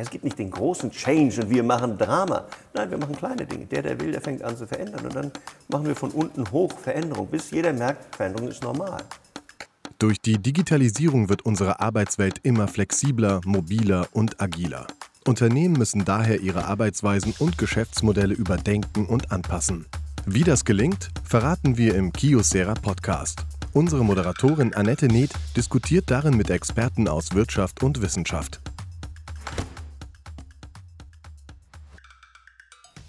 Es 0.00 0.10
gibt 0.10 0.24
nicht 0.24 0.38
den 0.38 0.50
großen 0.50 0.90
Change 0.90 1.42
und 1.42 1.50
wir 1.50 1.62
machen 1.62 1.98
Drama. 1.98 2.46
Nein, 2.72 2.90
wir 2.90 2.96
machen 2.96 3.14
kleine 3.16 3.44
Dinge. 3.44 3.66
Der, 3.66 3.82
der 3.82 4.00
will, 4.00 4.12
der 4.12 4.22
fängt 4.22 4.42
an 4.42 4.56
zu 4.56 4.66
verändern. 4.66 5.04
Und 5.04 5.14
dann 5.14 5.30
machen 5.68 5.86
wir 5.86 5.94
von 5.94 6.10
unten 6.12 6.50
hoch 6.50 6.72
Veränderung, 6.72 7.26
bis 7.26 7.50
jeder 7.50 7.72
merkt, 7.72 8.14
Veränderung 8.16 8.48
ist 8.48 8.62
normal. 8.62 9.02
Durch 9.98 10.18
die 10.18 10.38
Digitalisierung 10.38 11.28
wird 11.28 11.42
unsere 11.44 11.80
Arbeitswelt 11.80 12.38
immer 12.42 12.66
flexibler, 12.66 13.42
mobiler 13.44 14.08
und 14.12 14.40
agiler. 14.40 14.86
Unternehmen 15.26 15.74
müssen 15.74 16.06
daher 16.06 16.40
ihre 16.40 16.64
Arbeitsweisen 16.64 17.34
und 17.38 17.58
Geschäftsmodelle 17.58 18.32
überdenken 18.32 19.04
und 19.04 19.30
anpassen. 19.30 19.84
Wie 20.24 20.44
das 20.44 20.64
gelingt, 20.64 21.10
verraten 21.22 21.76
wir 21.76 21.94
im 21.94 22.12
Kiosera 22.12 22.72
Podcast. 22.72 23.44
Unsere 23.74 24.02
Moderatorin 24.02 24.72
Annette 24.74 25.06
Neth 25.08 25.32
diskutiert 25.56 26.10
darin 26.10 26.36
mit 26.36 26.48
Experten 26.48 27.06
aus 27.06 27.34
Wirtschaft 27.34 27.82
und 27.82 28.00
Wissenschaft. 28.00 28.60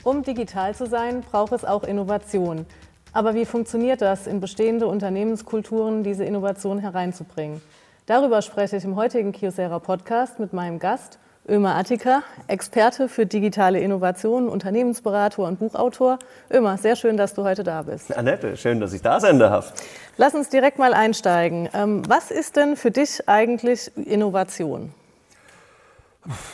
Um 0.03 0.23
digital 0.23 0.73
zu 0.73 0.87
sein, 0.87 1.21
braucht 1.21 1.51
es 1.51 1.63
auch 1.63 1.83
Innovation. 1.83 2.65
Aber 3.13 3.35
wie 3.35 3.45
funktioniert 3.45 4.01
das, 4.01 4.25
in 4.25 4.39
bestehende 4.39 4.87
Unternehmenskulturen 4.87 6.03
diese 6.03 6.23
Innovation 6.23 6.79
hereinzubringen? 6.79 7.61
Darüber 8.07 8.41
spreche 8.41 8.77
ich 8.77 8.83
im 8.83 8.95
heutigen 8.95 9.31
Kiosera 9.31 9.77
Podcast 9.77 10.39
mit 10.39 10.53
meinem 10.53 10.79
Gast, 10.79 11.19
Ömer 11.47 11.75
Attika, 11.75 12.23
Experte 12.47 13.09
für 13.09 13.27
digitale 13.27 13.79
Innovationen, 13.79 14.49
Unternehmensberater 14.49 15.43
und 15.43 15.59
Buchautor. 15.59 16.17
Ömer, 16.51 16.77
sehr 16.77 16.95
schön, 16.95 17.15
dass 17.15 17.35
du 17.35 17.43
heute 17.43 17.63
da 17.63 17.83
bist. 17.83 18.15
Annette, 18.17 18.57
schön, 18.57 18.79
dass 18.79 18.93
ich 18.93 19.01
da 19.03 19.19
sein 19.19 19.37
darf. 19.37 19.73
Lass 20.17 20.33
uns 20.33 20.49
direkt 20.49 20.79
mal 20.79 20.93
einsteigen. 20.93 21.69
Ähm, 21.73 22.01
was 22.07 22.31
ist 22.31 22.55
denn 22.55 22.75
für 22.75 22.91
dich 22.91 23.27
eigentlich 23.29 23.91
Innovation? 23.97 24.93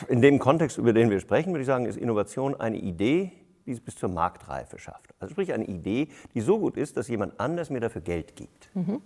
In 0.08 0.22
dem 0.22 0.38
Kontext, 0.38 0.78
über 0.78 0.92
den 0.92 1.10
wir 1.10 1.20
sprechen, 1.20 1.52
würde 1.52 1.60
ich 1.60 1.66
sagen, 1.66 1.86
ist 1.86 1.96
Innovation 1.96 2.58
eine 2.58 2.78
Idee, 2.78 3.32
die 3.66 3.72
es 3.72 3.80
bis 3.80 3.96
zur 3.96 4.08
Marktreife 4.08 4.78
schafft. 4.78 5.14
Also 5.20 5.32
sprich 5.32 5.52
eine 5.52 5.66
Idee, 5.66 6.08
die 6.34 6.40
so 6.40 6.58
gut 6.58 6.76
ist, 6.76 6.96
dass 6.96 7.08
jemand 7.08 7.38
anders 7.38 7.68
mir 7.68 7.80
dafür 7.80 8.00
Geld 8.00 8.34
gibt. 8.34 8.70
Mhm. 8.74 9.02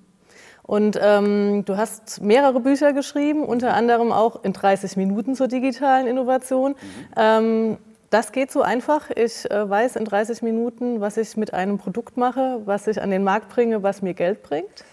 Und 0.62 0.98
ähm, 1.02 1.64
du 1.64 1.76
hast 1.76 2.22
mehrere 2.22 2.60
Bücher 2.60 2.92
geschrieben, 2.92 3.44
unter 3.44 3.74
anderem 3.74 4.12
auch 4.12 4.44
in 4.44 4.52
30 4.52 4.96
Minuten 4.96 5.34
zur 5.34 5.48
digitalen 5.48 6.06
Innovation. 6.06 6.72
Mhm. 6.72 7.06
Ähm, 7.16 7.78
das 8.10 8.30
geht 8.30 8.52
so 8.52 8.62
einfach. 8.62 9.10
Ich 9.10 9.50
äh, 9.50 9.68
weiß 9.68 9.96
in 9.96 10.04
30 10.04 10.42
Minuten, 10.42 11.00
was 11.00 11.16
ich 11.16 11.36
mit 11.36 11.52
einem 11.52 11.78
Produkt 11.78 12.16
mache, 12.16 12.60
was 12.64 12.86
ich 12.86 13.02
an 13.02 13.10
den 13.10 13.24
Markt 13.24 13.48
bringe, 13.48 13.82
was 13.82 14.02
mir 14.02 14.14
Geld 14.14 14.42
bringt. 14.42 14.84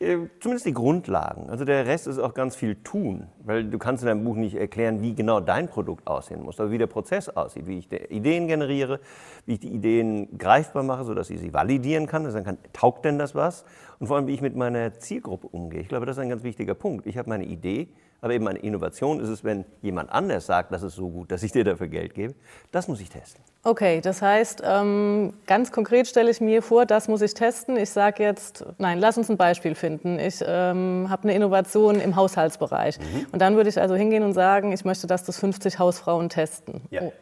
Äh, 0.00 0.28
zumindest 0.40 0.64
die 0.64 0.72
Grundlagen. 0.72 1.50
Also 1.50 1.66
der 1.66 1.86
Rest 1.86 2.06
ist 2.06 2.18
auch 2.18 2.32
ganz 2.32 2.56
viel 2.56 2.76
tun, 2.76 3.26
weil 3.44 3.64
du 3.64 3.76
kannst 3.76 4.02
in 4.02 4.08
deinem 4.08 4.24
Buch 4.24 4.34
nicht 4.34 4.54
erklären, 4.54 5.02
wie 5.02 5.14
genau 5.14 5.40
dein 5.40 5.68
Produkt 5.68 6.06
aussehen 6.06 6.42
muss, 6.42 6.58
aber 6.58 6.70
wie 6.70 6.78
der 6.78 6.86
Prozess 6.86 7.28
aussieht, 7.28 7.66
wie 7.66 7.78
ich 7.80 7.92
Ideen 8.10 8.48
generiere, 8.48 9.00
wie 9.44 9.54
ich 9.54 9.60
die 9.60 9.68
Ideen 9.68 10.38
greifbar 10.38 10.84
mache, 10.84 11.04
sodass 11.04 11.28
ich 11.28 11.38
sie 11.38 11.52
validieren 11.52 12.06
kann, 12.06 12.24
ich 12.24 12.32
sagen 12.32 12.46
kann, 12.46 12.58
taugt 12.72 13.04
denn 13.04 13.18
das 13.18 13.34
was? 13.34 13.66
Und 14.00 14.06
vor 14.06 14.16
allem, 14.16 14.26
wie 14.26 14.32
ich 14.32 14.40
mit 14.40 14.56
meiner 14.56 14.94
Zielgruppe 14.94 15.46
umgehe. 15.48 15.82
Ich 15.82 15.88
glaube, 15.88 16.06
das 16.06 16.16
ist 16.16 16.22
ein 16.22 16.30
ganz 16.30 16.42
wichtiger 16.42 16.74
Punkt. 16.74 17.06
Ich 17.06 17.18
habe 17.18 17.28
meine 17.28 17.44
Idee, 17.44 17.88
aber 18.22 18.32
eben 18.32 18.48
eine 18.48 18.58
Innovation 18.58 19.20
ist 19.20 19.28
es, 19.28 19.44
wenn 19.44 19.66
jemand 19.82 20.10
anders 20.10 20.46
sagt, 20.46 20.72
das 20.72 20.82
ist 20.82 20.94
so 20.94 21.10
gut, 21.10 21.30
dass 21.30 21.42
ich 21.42 21.52
dir 21.52 21.64
dafür 21.64 21.86
Geld 21.86 22.14
gebe. 22.14 22.34
Das 22.72 22.88
muss 22.88 22.98
ich 23.02 23.10
testen. 23.10 23.44
Okay, 23.62 24.00
das 24.00 24.22
heißt, 24.22 24.62
ähm, 24.64 25.34
ganz 25.46 25.70
konkret 25.70 26.08
stelle 26.08 26.30
ich 26.30 26.40
mir 26.40 26.62
vor, 26.62 26.86
das 26.86 27.08
muss 27.08 27.20
ich 27.20 27.34
testen. 27.34 27.76
Ich 27.76 27.90
sage 27.90 28.22
jetzt, 28.22 28.64
nein, 28.78 28.98
lass 28.98 29.18
uns 29.18 29.30
ein 29.30 29.36
Beispiel 29.36 29.74
finden. 29.74 30.18
Ich 30.18 30.42
ähm, 30.46 31.08
habe 31.10 31.24
eine 31.24 31.34
Innovation 31.34 32.00
im 32.00 32.16
Haushaltsbereich. 32.16 32.98
Mhm. 32.98 33.26
Und 33.32 33.42
dann 33.42 33.56
würde 33.56 33.68
ich 33.68 33.78
also 33.78 33.96
hingehen 33.96 34.22
und 34.22 34.32
sagen, 34.32 34.72
ich 34.72 34.86
möchte, 34.86 35.08
dass 35.08 35.24
das 35.24 35.38
50 35.38 35.78
Hausfrauen 35.78 36.30
testen. 36.30 36.80
Ja. 36.88 37.02
Oh. 37.02 37.12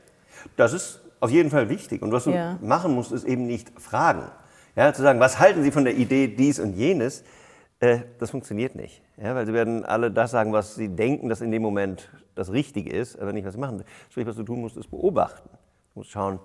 Das 0.56 0.72
ist 0.72 1.00
auf 1.18 1.30
jeden 1.30 1.50
Fall 1.50 1.68
wichtig. 1.68 2.02
Und 2.02 2.12
was 2.12 2.22
du 2.22 2.30
ja. 2.30 2.56
machen 2.60 2.94
musst, 2.94 3.10
ist 3.10 3.24
eben 3.24 3.46
nicht 3.46 3.72
fragen. 3.80 4.30
Ja, 4.78 4.92
zu 4.92 5.02
sagen, 5.02 5.18
was 5.18 5.40
halten 5.40 5.64
Sie 5.64 5.72
von 5.72 5.82
der 5.82 5.96
Idee 5.96 6.28
dies 6.28 6.60
und 6.60 6.74
jenes? 6.74 7.24
Äh, 7.80 8.02
das 8.20 8.30
funktioniert 8.30 8.76
nicht. 8.76 9.02
Ja, 9.20 9.34
weil 9.34 9.44
sie 9.44 9.52
werden 9.52 9.84
alle 9.84 10.12
das 10.12 10.30
sagen, 10.30 10.52
was 10.52 10.76
sie 10.76 10.88
denken, 10.88 11.28
dass 11.28 11.40
in 11.40 11.50
dem 11.50 11.62
Moment 11.62 12.08
das 12.36 12.52
Richtige 12.52 12.92
ist, 12.92 13.18
aber 13.18 13.32
nicht, 13.32 13.44
was 13.44 13.54
sie 13.54 13.58
machen. 13.58 13.82
Sprich, 14.08 14.24
was 14.24 14.36
du 14.36 14.44
tun 14.44 14.60
musst, 14.60 14.76
ist 14.76 14.88
beobachten. 14.88 15.48
Du 15.94 15.98
musst 15.98 16.12
schauen, 16.12 16.38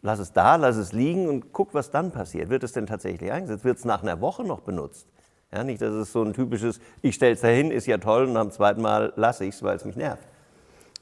lass 0.00 0.18
es 0.18 0.32
da, 0.32 0.56
lass 0.56 0.76
es 0.76 0.94
liegen 0.94 1.28
und 1.28 1.52
guck, 1.52 1.74
was 1.74 1.90
dann 1.90 2.10
passiert. 2.10 2.48
Wird 2.48 2.62
es 2.62 2.72
denn 2.72 2.86
tatsächlich 2.86 3.30
eingesetzt? 3.30 3.66
Wird 3.66 3.76
es 3.76 3.84
nach 3.84 4.02
einer 4.02 4.22
Woche 4.22 4.44
noch 4.44 4.60
benutzt? 4.60 5.06
Ja, 5.52 5.62
nicht, 5.62 5.82
dass 5.82 5.92
es 5.92 6.10
so 6.10 6.22
ein 6.22 6.32
typisches, 6.32 6.80
ich 7.02 7.16
stelle 7.16 7.34
es 7.34 7.42
dahin, 7.42 7.70
ist 7.70 7.86
ja 7.86 7.98
toll 7.98 8.24
und 8.24 8.36
am 8.38 8.50
zweiten 8.50 8.80
Mal 8.80 9.12
lasse 9.16 9.44
ich 9.44 9.56
es, 9.56 9.62
weil 9.62 9.76
es 9.76 9.84
mich 9.84 9.96
nervt. 9.96 10.26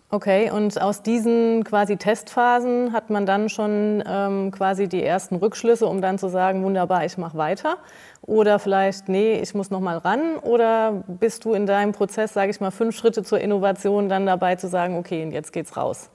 Okay, 0.08 0.52
und 0.52 0.80
aus 0.80 1.02
diesen 1.02 1.64
quasi 1.64 1.96
Testphasen 1.96 2.92
hat 2.92 3.10
man 3.10 3.26
dann 3.26 3.48
schon 3.48 4.04
ähm, 4.06 4.52
quasi 4.52 4.88
die 4.88 5.02
ersten 5.02 5.34
Rückschlüsse, 5.34 5.84
um 5.86 6.00
dann 6.00 6.16
zu 6.16 6.28
sagen, 6.28 6.62
wunderbar, 6.62 7.04
ich 7.04 7.18
mache 7.18 7.36
weiter. 7.36 7.78
Oder 8.22 8.60
vielleicht, 8.60 9.08
nee, 9.08 9.40
ich 9.40 9.52
muss 9.54 9.70
noch 9.70 9.80
mal 9.80 9.98
ran. 9.98 10.36
Oder 10.42 11.02
bist 11.08 11.44
du 11.44 11.54
in 11.54 11.66
deinem 11.66 11.90
Prozess, 11.90 12.32
sage 12.32 12.52
ich 12.52 12.60
mal, 12.60 12.70
fünf 12.70 12.96
Schritte 12.96 13.24
zur 13.24 13.40
Innovation 13.40 14.08
dann 14.08 14.26
dabei 14.26 14.54
zu 14.54 14.68
sagen, 14.68 14.96
okay, 14.96 15.24
und 15.24 15.32
jetzt 15.32 15.52
geht's 15.52 15.76
raus? 15.76 16.08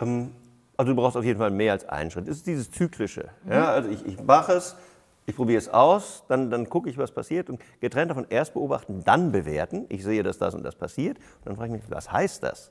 Ähm, 0.00 0.30
also 0.76 0.92
du 0.92 0.96
brauchst 0.96 1.16
auf 1.16 1.24
jeden 1.24 1.40
Fall 1.40 1.50
mehr 1.50 1.72
als 1.72 1.88
einen 1.88 2.12
Schritt. 2.12 2.28
Es 2.28 2.36
ist 2.36 2.46
dieses 2.46 2.70
Zyklische. 2.70 3.30
Mhm. 3.44 3.52
Ja, 3.52 3.72
also 3.72 3.90
ich, 3.90 4.06
ich 4.06 4.22
mache 4.22 4.52
es, 4.52 4.76
ich 5.26 5.34
probiere 5.34 5.58
es 5.58 5.68
aus, 5.68 6.22
dann, 6.28 6.50
dann 6.50 6.68
gucke 6.68 6.88
ich, 6.88 6.98
was 6.98 7.10
passiert 7.10 7.50
und 7.50 7.60
getrennt 7.80 8.12
davon 8.12 8.26
erst 8.28 8.54
beobachten, 8.54 9.02
dann 9.04 9.32
bewerten. 9.32 9.86
Ich 9.88 10.04
sehe, 10.04 10.22
dass 10.22 10.38
das 10.38 10.54
und 10.54 10.62
das 10.62 10.76
passiert. 10.76 11.18
Und 11.18 11.46
dann 11.46 11.56
frage 11.56 11.74
ich 11.74 11.82
mich, 11.82 11.90
was 11.90 12.12
heißt 12.12 12.40
das? 12.44 12.70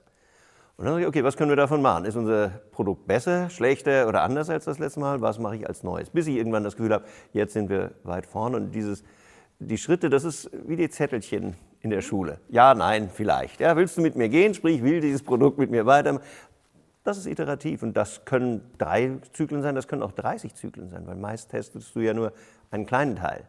Und 0.76 0.86
dann 0.86 0.96
sage 0.96 1.04
ich, 1.04 1.08
okay, 1.08 1.24
was 1.24 1.38
können 1.38 1.50
wir 1.50 1.56
davon 1.56 1.82
machen? 1.82 2.06
Ist 2.06 2.16
unser 2.16 2.50
Produkt 2.72 3.06
besser, 3.06 3.50
schlechter 3.50 4.08
oder 4.08 4.24
anders 4.24 4.50
als 4.50 4.66
das 4.66 4.80
letzte 4.80 5.00
Mal? 5.00 5.22
Was 5.22 5.38
mache 5.38 5.56
ich 5.56 5.68
als 5.68 5.84
Neues? 5.84 6.10
Bis 6.10 6.26
ich 6.26 6.36
irgendwann 6.36 6.64
das 6.64 6.76
Gefühl 6.76 6.94
habe, 6.94 7.06
jetzt 7.32 7.54
sind 7.54 7.70
wir 7.70 7.92
weit 8.04 8.26
vorne. 8.26 8.58
Und 8.58 8.72
dieses, 8.72 9.04
die 9.60 9.78
Schritte, 9.78 10.10
das 10.10 10.24
ist 10.24 10.50
wie 10.68 10.76
die 10.76 10.90
Zettelchen 10.90 11.56
in 11.82 11.92
der 11.92 12.02
Schule. 12.02 12.40
Ja, 12.50 12.74
nein, 12.74 13.10
vielleicht. 13.14 13.60
Ja, 13.60 13.76
willst 13.76 13.98
du 13.98 14.02
mit 14.02 14.16
mir 14.16 14.30
gehen? 14.30 14.56
Sprich, 14.56 14.82
will 14.82 15.00
dieses 15.00 15.22
Produkt 15.22 15.60
mit 15.60 15.70
mir 15.70 15.86
weiter? 15.86 16.20
Das 17.04 17.18
ist 17.18 17.28
iterativ 17.28 17.84
und 17.84 17.96
das 17.96 18.24
können 18.26 18.62
drei 18.78 19.12
Zyklen 19.34 19.62
sein, 19.62 19.76
das 19.76 19.88
können 19.90 20.02
auch 20.02 20.14
30 20.14 20.56
Zyklen 20.56 20.90
sein, 20.90 21.06
weil 21.06 21.16
meist 21.16 21.52
testest 21.52 21.94
du 21.96 22.00
ja 22.00 22.14
nur 22.14 22.32
einen 22.72 22.86
kleinen 22.86 23.18
Teil. 23.18 23.44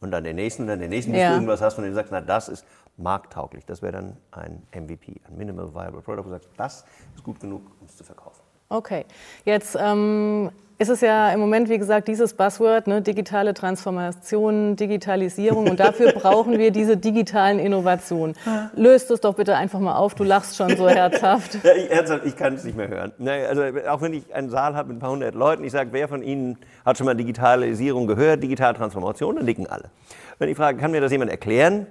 Und 0.00 0.12
dann 0.12 0.24
den 0.24 0.36
nächsten, 0.36 0.66
dann 0.66 0.78
den 0.78 0.90
nächsten, 0.90 1.12
bis 1.12 1.20
ja. 1.20 1.30
du 1.30 1.34
irgendwas 1.34 1.60
hast, 1.60 1.74
von 1.74 1.84
dem 1.84 1.90
du 1.90 1.96
sagst, 1.96 2.12
na, 2.12 2.20
das 2.20 2.48
ist 2.48 2.64
markttauglich. 2.96 3.64
Das 3.66 3.82
wäre 3.82 3.92
dann 3.92 4.16
ein 4.30 4.62
MVP, 4.72 5.20
ein 5.26 5.36
Minimal 5.36 5.74
Viable 5.74 6.02
Product. 6.02 6.24
Du 6.24 6.30
sagst, 6.30 6.48
das 6.56 6.84
ist 7.14 7.24
gut 7.24 7.40
genug, 7.40 7.62
um 7.80 7.86
es 7.86 7.96
zu 7.96 8.04
verkaufen. 8.04 8.47
Okay, 8.70 9.06
jetzt 9.46 9.78
ähm, 9.80 10.50
ist 10.76 10.90
es 10.90 11.00
ja 11.00 11.30
im 11.32 11.40
Moment, 11.40 11.70
wie 11.70 11.78
gesagt, 11.78 12.06
dieses 12.06 12.34
Buzzword, 12.34 12.86
ne, 12.86 13.00
digitale 13.00 13.54
Transformation, 13.54 14.76
Digitalisierung 14.76 15.70
und 15.70 15.80
dafür 15.80 16.12
brauchen 16.16 16.58
wir 16.58 16.70
diese 16.70 16.98
digitalen 16.98 17.58
Innovationen. 17.58 18.36
Löst 18.74 19.10
es 19.10 19.22
doch 19.22 19.34
bitte 19.34 19.56
einfach 19.56 19.80
mal 19.80 19.96
auf, 19.96 20.14
du 20.14 20.22
lachst 20.22 20.56
schon 20.56 20.76
so 20.76 20.86
herzhaft. 20.86 21.58
ja, 21.64 21.72
ich, 21.72 21.90
ernsthaft, 21.90 22.26
ich 22.26 22.36
kann 22.36 22.54
es 22.54 22.64
nicht 22.64 22.76
mehr 22.76 22.88
hören. 22.88 23.12
Also, 23.26 23.62
auch 23.88 24.02
wenn 24.02 24.12
ich 24.12 24.34
einen 24.34 24.50
Saal 24.50 24.76
habe 24.76 24.88
mit 24.88 24.98
ein 24.98 25.00
paar 25.00 25.12
hundert 25.12 25.34
Leuten, 25.34 25.64
ich 25.64 25.72
sage, 25.72 25.88
wer 25.92 26.06
von 26.06 26.22
Ihnen 26.22 26.58
hat 26.84 26.98
schon 26.98 27.06
mal 27.06 27.16
Digitalisierung 27.16 28.06
gehört, 28.06 28.42
digitale 28.42 28.76
Transformation, 28.76 29.36
dann 29.36 29.46
nicken 29.46 29.66
alle. 29.66 29.90
Wenn 30.38 30.50
ich 30.50 30.58
frage, 30.58 30.78
kann 30.78 30.90
mir 30.90 31.00
das 31.00 31.10
jemand 31.10 31.30
erklären, 31.30 31.86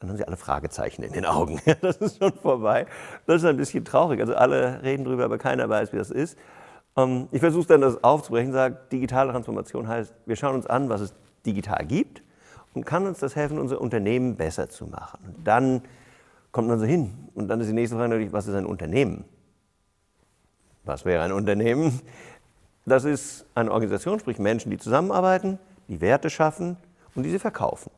dann 0.00 0.10
haben 0.10 0.16
sie 0.16 0.26
alle 0.26 0.36
Fragezeichen 0.36 1.02
in 1.02 1.12
den 1.12 1.24
Augen. 1.24 1.60
Das 1.80 1.96
ist 1.96 2.18
schon 2.18 2.32
vorbei. 2.32 2.86
Das 3.26 3.42
ist 3.42 3.44
ein 3.48 3.56
bisschen 3.56 3.84
traurig. 3.84 4.20
Also 4.20 4.34
alle 4.34 4.82
reden 4.82 5.04
drüber, 5.04 5.24
aber 5.24 5.38
keiner 5.38 5.68
weiß, 5.68 5.92
wie 5.92 5.96
das 5.96 6.10
ist. 6.10 6.36
Ähm, 6.96 7.28
ich 7.30 7.40
versuche 7.40 7.66
dann 7.68 7.80
das 7.80 8.02
aufzubrechen, 8.02 8.52
sage, 8.52 8.78
digitale 8.92 9.30
Transformation 9.32 9.88
heißt, 9.88 10.14
wir 10.26 10.36
schauen 10.36 10.54
uns 10.54 10.66
an, 10.66 10.88
was 10.88 11.00
es 11.00 11.14
digital 11.46 11.84
gibt 11.86 12.22
und 12.74 12.84
kann 12.84 13.06
uns 13.06 13.18
das 13.18 13.36
helfen, 13.36 13.58
unser 13.58 13.80
Unternehmen 13.80 14.36
besser 14.36 14.68
zu 14.68 14.86
machen. 14.86 15.20
Und 15.26 15.46
dann 15.46 15.82
kommt 16.52 16.68
man 16.68 16.78
so 16.78 16.86
hin. 16.86 17.28
Und 17.34 17.48
dann 17.48 17.60
ist 17.60 17.68
die 17.68 17.74
nächste 17.74 17.96
Frage 17.96 18.10
natürlich, 18.10 18.32
was 18.32 18.46
ist 18.46 18.54
ein 18.54 18.66
Unternehmen? 18.66 19.24
Was 20.84 21.04
wäre 21.04 21.22
ein 21.22 21.32
Unternehmen? 21.32 22.00
Das 22.84 23.04
ist 23.04 23.46
eine 23.54 23.72
Organisation, 23.72 24.18
sprich 24.20 24.38
Menschen, 24.38 24.70
die 24.70 24.78
zusammenarbeiten, 24.78 25.58
die 25.88 26.00
Werte 26.00 26.28
schaffen 26.30 26.76
und 27.14 27.22
diese 27.22 27.38
verkaufen. 27.38 27.90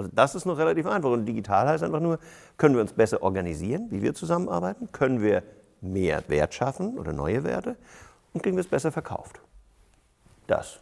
Also 0.00 0.10
das 0.14 0.34
ist 0.34 0.46
noch 0.46 0.56
relativ 0.56 0.86
einfach. 0.86 1.10
Und 1.10 1.26
digital 1.26 1.68
heißt 1.68 1.84
einfach 1.84 2.00
nur, 2.00 2.18
können 2.56 2.74
wir 2.74 2.80
uns 2.80 2.94
besser 2.94 3.22
organisieren, 3.22 3.88
wie 3.90 4.00
wir 4.00 4.14
zusammenarbeiten? 4.14 4.88
Können 4.92 5.20
wir 5.20 5.42
mehr 5.82 6.22
Wert 6.28 6.54
schaffen 6.54 6.98
oder 6.98 7.12
neue 7.12 7.44
Werte? 7.44 7.76
Und 8.32 8.42
kriegen 8.42 8.56
wir 8.56 8.62
es 8.62 8.68
besser 8.68 8.92
verkauft? 8.92 9.40
Das 10.46 10.78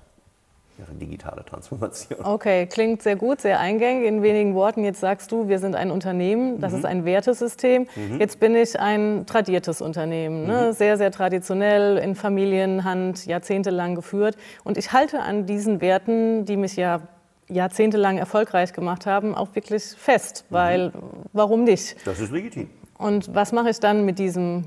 wäre 0.76 0.92
digitale 0.92 1.44
Transformation. 1.44 2.24
Okay, 2.24 2.66
klingt 2.66 3.02
sehr 3.02 3.16
gut, 3.16 3.40
sehr 3.40 3.58
eingängig. 3.58 4.06
In 4.06 4.22
wenigen 4.22 4.54
Worten, 4.54 4.84
jetzt 4.84 5.00
sagst 5.00 5.32
du, 5.32 5.48
wir 5.48 5.58
sind 5.58 5.74
ein 5.74 5.90
Unternehmen, 5.90 6.60
das 6.60 6.70
mhm. 6.70 6.78
ist 6.78 6.84
ein 6.84 7.04
Wertesystem. 7.04 7.88
Mhm. 7.96 8.20
Jetzt 8.20 8.38
bin 8.38 8.54
ich 8.54 8.78
ein 8.78 9.26
tradiertes 9.26 9.80
Unternehmen, 9.80 10.46
ne? 10.46 10.68
mhm. 10.68 10.72
sehr, 10.74 10.96
sehr 10.96 11.10
traditionell, 11.10 11.98
in 11.98 12.14
Familienhand, 12.14 13.26
jahrzehntelang 13.26 13.96
geführt. 13.96 14.36
Und 14.62 14.78
ich 14.78 14.92
halte 14.92 15.22
an 15.22 15.44
diesen 15.44 15.80
Werten, 15.80 16.44
die 16.44 16.56
mich 16.56 16.76
ja 16.76 17.00
jahrzehntelang 17.48 18.18
erfolgreich 18.18 18.72
gemacht 18.72 19.06
haben, 19.06 19.34
auch 19.34 19.54
wirklich 19.54 19.84
fest, 19.84 20.44
mhm. 20.48 20.54
weil 20.54 20.92
warum 21.32 21.64
nicht? 21.64 21.96
Das 22.04 22.20
ist 22.20 22.30
legitim. 22.32 22.68
Und 22.98 23.34
was 23.34 23.52
mache 23.52 23.70
ich 23.70 23.80
dann 23.80 24.04
mit 24.04 24.18
diesem 24.18 24.64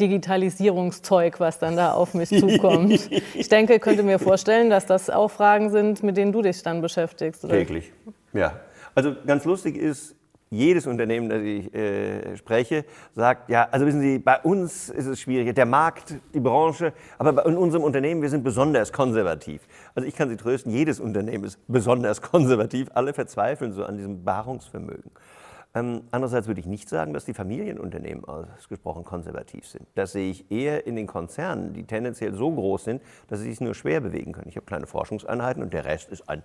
Digitalisierungszeug, 0.00 1.38
was 1.38 1.58
dann 1.58 1.76
da 1.76 1.92
auf 1.92 2.14
mich 2.14 2.28
zukommt. 2.28 3.08
ich 3.34 3.48
denke, 3.48 3.78
könnte 3.78 4.02
mir 4.02 4.18
vorstellen, 4.18 4.68
dass 4.68 4.86
das 4.86 5.08
auch 5.08 5.30
Fragen 5.30 5.70
sind, 5.70 6.02
mit 6.02 6.16
denen 6.16 6.32
du 6.32 6.42
dich 6.42 6.62
dann 6.62 6.80
beschäftigst. 6.80 7.44
Oder? 7.44 7.54
Täglich, 7.54 7.92
ja. 8.32 8.58
Also 8.94 9.14
ganz 9.26 9.44
lustig 9.44 9.76
ist, 9.76 10.16
jedes 10.54 10.86
Unternehmen, 10.86 11.28
das 11.28 11.42
ich 11.42 11.74
äh, 11.74 12.36
spreche, 12.36 12.84
sagt, 13.14 13.50
ja, 13.50 13.68
also 13.70 13.86
wissen 13.86 14.00
Sie, 14.00 14.18
bei 14.18 14.40
uns 14.40 14.88
ist 14.88 15.06
es 15.06 15.20
schwierig, 15.20 15.54
der 15.54 15.66
Markt, 15.66 16.14
die 16.32 16.40
Branche, 16.40 16.92
aber 17.18 17.44
in 17.46 17.56
unserem 17.56 17.84
Unternehmen, 17.84 18.22
wir 18.22 18.30
sind 18.30 18.44
besonders 18.44 18.92
konservativ. 18.92 19.62
Also 19.94 20.08
ich 20.08 20.14
kann 20.14 20.28
Sie 20.28 20.36
trösten, 20.36 20.72
jedes 20.72 21.00
Unternehmen 21.00 21.44
ist 21.44 21.58
besonders 21.68 22.22
konservativ. 22.22 22.88
Alle 22.94 23.12
verzweifeln 23.12 23.72
so 23.72 23.84
an 23.84 23.96
diesem 23.96 24.24
Beharrungsvermögen. 24.24 25.10
Ähm, 25.74 26.02
andererseits 26.12 26.46
würde 26.46 26.60
ich 26.60 26.66
nicht 26.66 26.88
sagen, 26.88 27.12
dass 27.12 27.24
die 27.24 27.34
Familienunternehmen 27.34 28.24
ausgesprochen 28.24 29.02
konservativ 29.02 29.66
sind. 29.66 29.86
Das 29.96 30.12
sehe 30.12 30.30
ich 30.30 30.50
eher 30.50 30.86
in 30.86 30.94
den 30.94 31.08
Konzernen, 31.08 31.72
die 31.72 31.84
tendenziell 31.84 32.32
so 32.34 32.52
groß 32.52 32.84
sind, 32.84 33.02
dass 33.26 33.40
sie 33.40 33.50
sich 33.50 33.60
nur 33.60 33.74
schwer 33.74 34.00
bewegen 34.00 34.32
können. 34.32 34.48
Ich 34.48 34.56
habe 34.56 34.66
kleine 34.66 34.86
Forschungseinheiten 34.86 35.62
und 35.62 35.72
der 35.72 35.84
Rest 35.84 36.10
ist 36.10 36.28
ein 36.28 36.44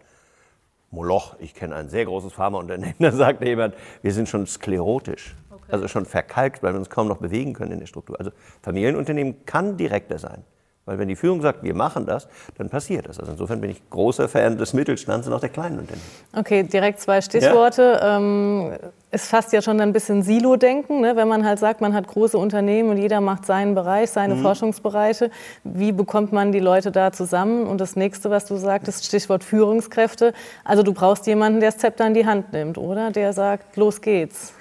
Moloch. 0.91 1.35
Ich 1.39 1.53
kenne 1.53 1.75
ein 1.75 1.89
sehr 1.89 2.05
großes 2.05 2.33
Pharmaunternehmen, 2.33 2.95
da 2.99 3.11
sagt 3.11 3.43
jemand, 3.43 3.75
wir 4.01 4.13
sind 4.13 4.29
schon 4.29 4.47
sklerotisch, 4.47 5.35
okay. 5.51 5.63
also 5.69 5.87
schon 5.87 6.05
verkalkt, 6.05 6.63
weil 6.63 6.73
wir 6.73 6.79
uns 6.79 6.89
kaum 6.89 7.07
noch 7.07 7.17
bewegen 7.17 7.53
können 7.53 7.71
in 7.71 7.79
der 7.79 7.87
Struktur. 7.87 8.19
Also 8.19 8.31
Familienunternehmen 8.61 9.45
kann 9.45 9.77
direkter 9.77 10.17
sein. 10.17 10.43
Weil 10.89 10.97
wenn 10.97 11.07
die 11.07 11.15
Führung 11.15 11.39
sagt, 11.41 11.61
wir 11.61 11.75
machen 11.75 12.07
das, 12.07 12.27
dann 12.57 12.67
passiert 12.67 13.07
das. 13.07 13.19
Also 13.19 13.33
insofern 13.33 13.61
bin 13.61 13.69
ich 13.69 13.89
großer 13.91 14.27
Fan 14.27 14.57
des 14.57 14.73
Mittelstands 14.73 15.27
und 15.27 15.33
auch 15.33 15.39
der 15.39 15.49
kleinen 15.49 15.77
Unternehmen. 15.77 16.01
Okay, 16.35 16.63
direkt 16.63 16.99
zwei 16.99 17.21
Stichworte. 17.21 17.99
Ja. 18.01 18.17
Ähm, 18.17 18.71
es 19.11 19.27
fasst 19.27 19.53
ja 19.53 19.61
schon 19.61 19.81
ein 19.81 19.91
bisschen 19.91 20.21
Silo-Denken, 20.21 21.01
ne? 21.01 21.15
wenn 21.15 21.27
man 21.27 21.45
halt 21.45 21.57
sagt, 21.57 21.81
man 21.81 21.93
hat 21.93 22.07
große 22.07 22.37
Unternehmen 22.37 22.89
und 22.89 22.97
jeder 22.97 23.21
macht 23.21 23.45
seinen 23.45 23.73
Bereich, 23.73 24.11
seine 24.11 24.35
mhm. 24.35 24.43
Forschungsbereiche. 24.43 25.31
Wie 25.63 25.91
bekommt 25.91 26.31
man 26.31 26.51
die 26.51 26.59
Leute 26.59 26.91
da 26.91 27.11
zusammen? 27.11 27.65
Und 27.65 27.81
das 27.81 27.95
nächste, 27.95 28.29
was 28.29 28.45
du 28.45 28.55
sagtest, 28.55 29.05
Stichwort 29.05 29.43
Führungskräfte. 29.43 30.33
Also 30.63 30.83
du 30.83 30.93
brauchst 30.93 31.25
jemanden, 31.25 31.59
der 31.59 31.71
das 31.71 31.79
Zepter 31.79 32.05
in 32.05 32.13
die 32.13 32.25
Hand 32.25 32.53
nimmt, 32.53 32.77
oder? 32.77 33.09
Der 33.11 33.33
sagt, 33.33 33.77
los 33.77 33.99
geht's. 34.01 34.53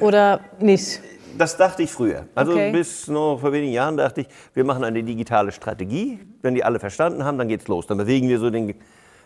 Oder 0.00 0.40
nicht? 0.58 1.00
das 1.36 1.56
dachte 1.56 1.82
ich 1.82 1.90
früher. 1.90 2.26
Also 2.34 2.52
okay. 2.52 2.72
bis 2.72 3.08
noch 3.08 3.38
vor 3.40 3.52
wenigen 3.52 3.72
Jahren 3.72 3.96
dachte 3.96 4.22
ich, 4.22 4.26
wir 4.54 4.64
machen 4.64 4.84
eine 4.84 5.02
digitale 5.02 5.52
Strategie. 5.52 6.20
Wenn 6.42 6.54
die 6.54 6.64
alle 6.64 6.78
verstanden 6.78 7.24
haben, 7.24 7.38
dann 7.38 7.48
geht's 7.48 7.68
los. 7.68 7.86
Dann 7.86 7.98
bewegen 7.98 8.28
wir 8.28 8.38
so 8.38 8.50
den, 8.50 8.74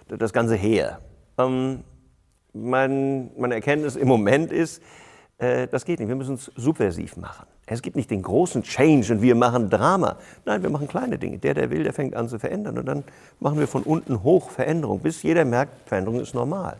das 0.08 0.32
Ganze 0.32 0.54
her. 0.54 1.00
Ähm, 1.38 1.80
mein, 2.62 3.30
meine 3.36 3.54
Erkenntnis 3.54 3.96
im 3.96 4.08
Moment 4.08 4.52
ist, 4.52 4.82
äh, 5.38 5.68
das 5.68 5.84
geht 5.84 6.00
nicht. 6.00 6.08
Wir 6.08 6.16
müssen 6.16 6.34
es 6.36 6.50
subversiv 6.56 7.16
machen. 7.16 7.46
Es 7.66 7.82
gibt 7.82 7.96
nicht 7.96 8.10
den 8.10 8.22
großen 8.22 8.62
Change 8.62 9.12
und 9.12 9.22
wir 9.22 9.34
machen 9.34 9.68
Drama. 9.68 10.16
Nein, 10.44 10.62
wir 10.62 10.70
machen 10.70 10.88
kleine 10.88 11.18
Dinge. 11.18 11.38
Der, 11.38 11.54
der 11.54 11.70
will, 11.70 11.82
der 11.82 11.92
fängt 11.92 12.14
an 12.14 12.28
zu 12.28 12.38
verändern. 12.38 12.78
Und 12.78 12.86
dann 12.86 13.04
machen 13.40 13.58
wir 13.58 13.66
von 13.66 13.82
unten 13.82 14.22
hoch 14.22 14.50
Veränderung, 14.50 15.00
bis 15.00 15.22
jeder 15.22 15.44
merkt, 15.44 15.88
Veränderung 15.88 16.20
ist 16.20 16.34
normal. 16.34 16.78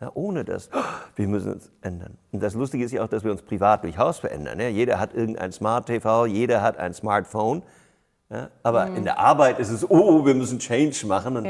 Ja, 0.00 0.10
ohne 0.12 0.44
das, 0.44 0.68
wir 1.16 1.28
müssen 1.28 1.54
uns 1.54 1.70
ändern. 1.80 2.18
Und 2.32 2.42
das 2.42 2.54
Lustige 2.54 2.84
ist 2.84 2.92
ja 2.92 3.02
auch, 3.02 3.08
dass 3.08 3.24
wir 3.24 3.30
uns 3.30 3.42
privat 3.42 3.84
durchaus 3.84 4.18
verändern. 4.18 4.60
Ja, 4.60 4.68
jeder 4.68 4.98
hat 5.00 5.14
irgendein 5.14 5.52
Smart 5.52 5.86
TV, 5.86 6.26
jeder 6.26 6.60
hat 6.60 6.76
ein 6.78 6.92
Smartphone. 6.92 7.62
Ja, 8.28 8.50
aber 8.64 8.86
mhm. 8.86 8.96
in 8.96 9.04
der 9.04 9.20
Arbeit 9.20 9.60
ist 9.60 9.70
es, 9.70 9.88
oh, 9.88 10.26
wir 10.26 10.34
müssen 10.34 10.58
Change 10.58 11.06
machen. 11.06 11.36
Und. 11.36 11.48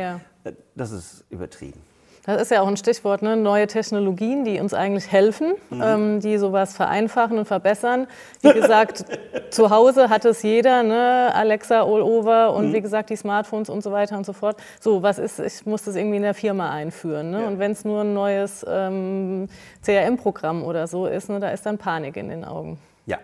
Das 0.77 0.93
ist 0.93 1.25
übertrieben. 1.31 1.81
Das 2.27 2.43
ist 2.43 2.51
ja 2.51 2.61
auch 2.61 2.67
ein 2.67 2.77
Stichwort, 2.77 3.23
ne? 3.23 3.37
neue 3.37 3.69
Technologien, 3.69 4.45
die 4.45 4.59
uns 4.59 4.75
eigentlich 4.75 5.11
helfen, 5.11 5.55
mhm. 5.71 5.83
ähm, 5.83 6.21
die 6.21 6.39
sowas 6.39 6.75
vereinfachen 6.75 7.39
und 7.39 7.45
verbessern. 7.47 8.09
Wie 8.43 8.53
gesagt, 8.53 9.05
zu 9.51 9.71
Hause 9.71 10.11
hat 10.11 10.25
es 10.25 10.43
jeder, 10.43 10.83
ne? 10.83 11.33
Alexa, 11.33 11.83
All 11.83 12.03
Over 12.03 12.53
und 12.55 12.69
mhm. 12.69 12.73
wie 12.75 12.81
gesagt 12.81 13.11
die 13.11 13.17
Smartphones 13.17 13.71
und 13.71 13.83
so 13.83 13.93
weiter 13.93 14.17
und 14.17 14.27
so 14.27 14.33
fort. 14.33 14.57
So, 14.81 15.03
was 15.03 15.21
ist, 15.21 15.39
ich 15.39 15.65
muss 15.67 15.85
das 15.85 15.95
irgendwie 15.95 16.17
in 16.17 16.23
der 16.23 16.35
Firma 16.35 16.71
einführen. 16.71 17.31
Ne? 17.31 17.43
Ja. 17.43 17.47
Und 17.47 17.61
wenn 17.61 17.71
es 17.71 17.85
nur 17.85 18.01
ein 18.01 18.13
neues 18.13 18.67
ähm, 18.69 19.47
CRM-Programm 19.85 20.65
oder 20.65 20.89
so 20.89 21.07
ist, 21.07 21.29
ne, 21.31 21.39
da 21.39 21.51
ist 21.51 21.65
dann 21.65 21.79
Panik 21.79 22.17
in 22.17 22.29
den 22.29 22.45
Augen. 22.45 22.79
Ja, 23.07 23.19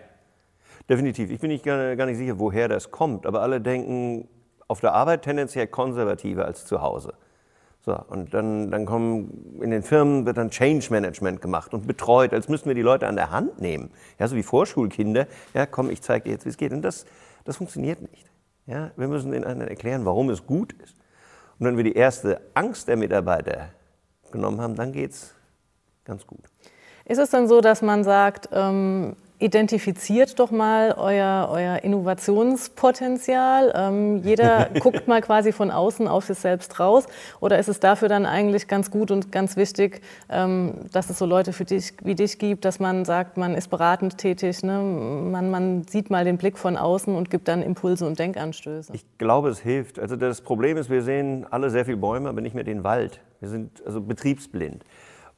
definitiv. 0.89 1.29
Ich 1.29 1.39
bin 1.39 1.49
nicht 1.49 1.65
gar, 1.65 1.97
gar 1.97 2.05
nicht 2.05 2.17
sicher, 2.17 2.39
woher 2.39 2.69
das 2.69 2.89
kommt, 2.89 3.25
aber 3.25 3.41
alle 3.41 3.59
denken 3.59 4.29
auf 4.69 4.79
der 4.79 4.93
Arbeit 4.93 5.23
tendenziell 5.23 5.67
konservativer 5.67 6.45
als 6.45 6.65
zu 6.65 6.81
Hause. 6.81 7.13
So, 7.85 7.99
und 8.07 8.33
dann, 8.33 8.71
dann 8.71 8.85
kommen 8.85 9.59
in 9.61 9.69
den 9.69 9.83
Firmen 9.83 10.25
wird 10.25 10.37
dann 10.37 10.49
Change 10.49 10.87
Management 10.89 11.41
gemacht 11.41 11.73
und 11.73 11.85
betreut, 11.85 12.33
als 12.33 12.47
müssten 12.47 12.69
wir 12.69 12.75
die 12.75 12.81
Leute 12.81 13.07
an 13.07 13.17
der 13.17 13.29
Hand 13.29 13.59
nehmen. 13.59 13.91
Ja, 14.19 14.27
so 14.27 14.37
wie 14.37 14.43
Vorschulkinder. 14.43 15.27
Ja, 15.53 15.65
komm, 15.65 15.89
ich 15.89 16.01
zeige 16.01 16.25
dir 16.25 16.31
jetzt, 16.31 16.45
wie 16.45 16.49
es 16.49 16.57
geht. 16.57 16.71
Und 16.71 16.81
das, 16.81 17.05
das 17.43 17.57
funktioniert 17.57 18.01
nicht. 18.01 18.29
Ja, 18.67 18.91
wir 18.95 19.09
müssen 19.09 19.31
den 19.31 19.43
anderen 19.43 19.69
erklären, 19.69 20.05
warum 20.05 20.29
es 20.29 20.45
gut 20.45 20.71
ist. 20.81 20.95
Und 21.59 21.67
wenn 21.67 21.75
wir 21.75 21.83
die 21.83 21.93
erste 21.93 22.39
Angst 22.53 22.87
der 22.87 22.95
Mitarbeiter 22.95 23.69
genommen 24.31 24.61
haben, 24.61 24.75
dann 24.75 24.93
geht 24.93 25.11
es 25.11 25.35
ganz 26.05 26.25
gut. 26.25 26.39
Ist 27.03 27.19
es 27.19 27.31
dann 27.31 27.49
so, 27.49 27.59
dass 27.59 27.81
man 27.81 28.05
sagt, 28.05 28.47
ähm, 28.53 29.17
identifiziert 29.43 30.39
doch 30.39 30.51
mal 30.51 30.93
euer, 30.97 31.49
euer 31.51 31.83
Innovationspotenzial. 31.83 33.73
Ähm, 33.75 34.23
jeder 34.23 34.69
guckt 34.79 35.07
mal 35.07 35.21
quasi 35.21 35.51
von 35.51 35.69
außen 35.69 36.07
auf 36.07 36.23
sich 36.25 36.37
selbst 36.37 36.79
raus. 36.79 37.05
Oder 37.41 37.59
ist 37.59 37.67
es 37.67 37.81
dafür 37.81 38.07
dann 38.07 38.25
eigentlich 38.25 38.69
ganz 38.69 38.89
gut 38.89 39.11
und 39.11 39.31
ganz 39.31 39.57
wichtig, 39.57 40.01
ähm, 40.29 40.73
dass 40.93 41.09
es 41.09 41.19
so 41.19 41.25
Leute 41.25 41.51
für 41.51 41.65
dich, 41.65 41.93
wie 42.03 42.15
dich 42.15 42.39
gibt, 42.39 42.63
dass 42.63 42.79
man 42.79 43.03
sagt, 43.03 43.35
man 43.35 43.53
ist 43.53 43.69
beratend 43.69 44.17
tätig, 44.17 44.63
ne? 44.63 44.79
man, 44.79 45.51
man 45.51 45.83
sieht 45.87 46.09
mal 46.09 46.23
den 46.23 46.37
Blick 46.37 46.57
von 46.57 46.77
außen 46.77 47.13
und 47.13 47.29
gibt 47.29 47.49
dann 47.49 47.61
Impulse 47.61 48.07
und 48.07 48.17
Denkanstöße? 48.17 48.93
Ich 48.93 49.05
glaube, 49.17 49.49
es 49.49 49.59
hilft. 49.59 49.99
Also 49.99 50.15
das 50.15 50.41
Problem 50.41 50.77
ist, 50.77 50.89
wir 50.89 51.01
sehen 51.01 51.45
alle 51.51 51.69
sehr 51.69 51.83
viele 51.83 51.97
Bäume, 51.97 52.29
aber 52.29 52.39
nicht 52.39 52.55
mehr 52.55 52.63
den 52.63 52.85
Wald. 52.85 53.19
Wir 53.41 53.49
sind 53.49 53.83
also 53.85 53.99
betriebsblind. 53.99 54.85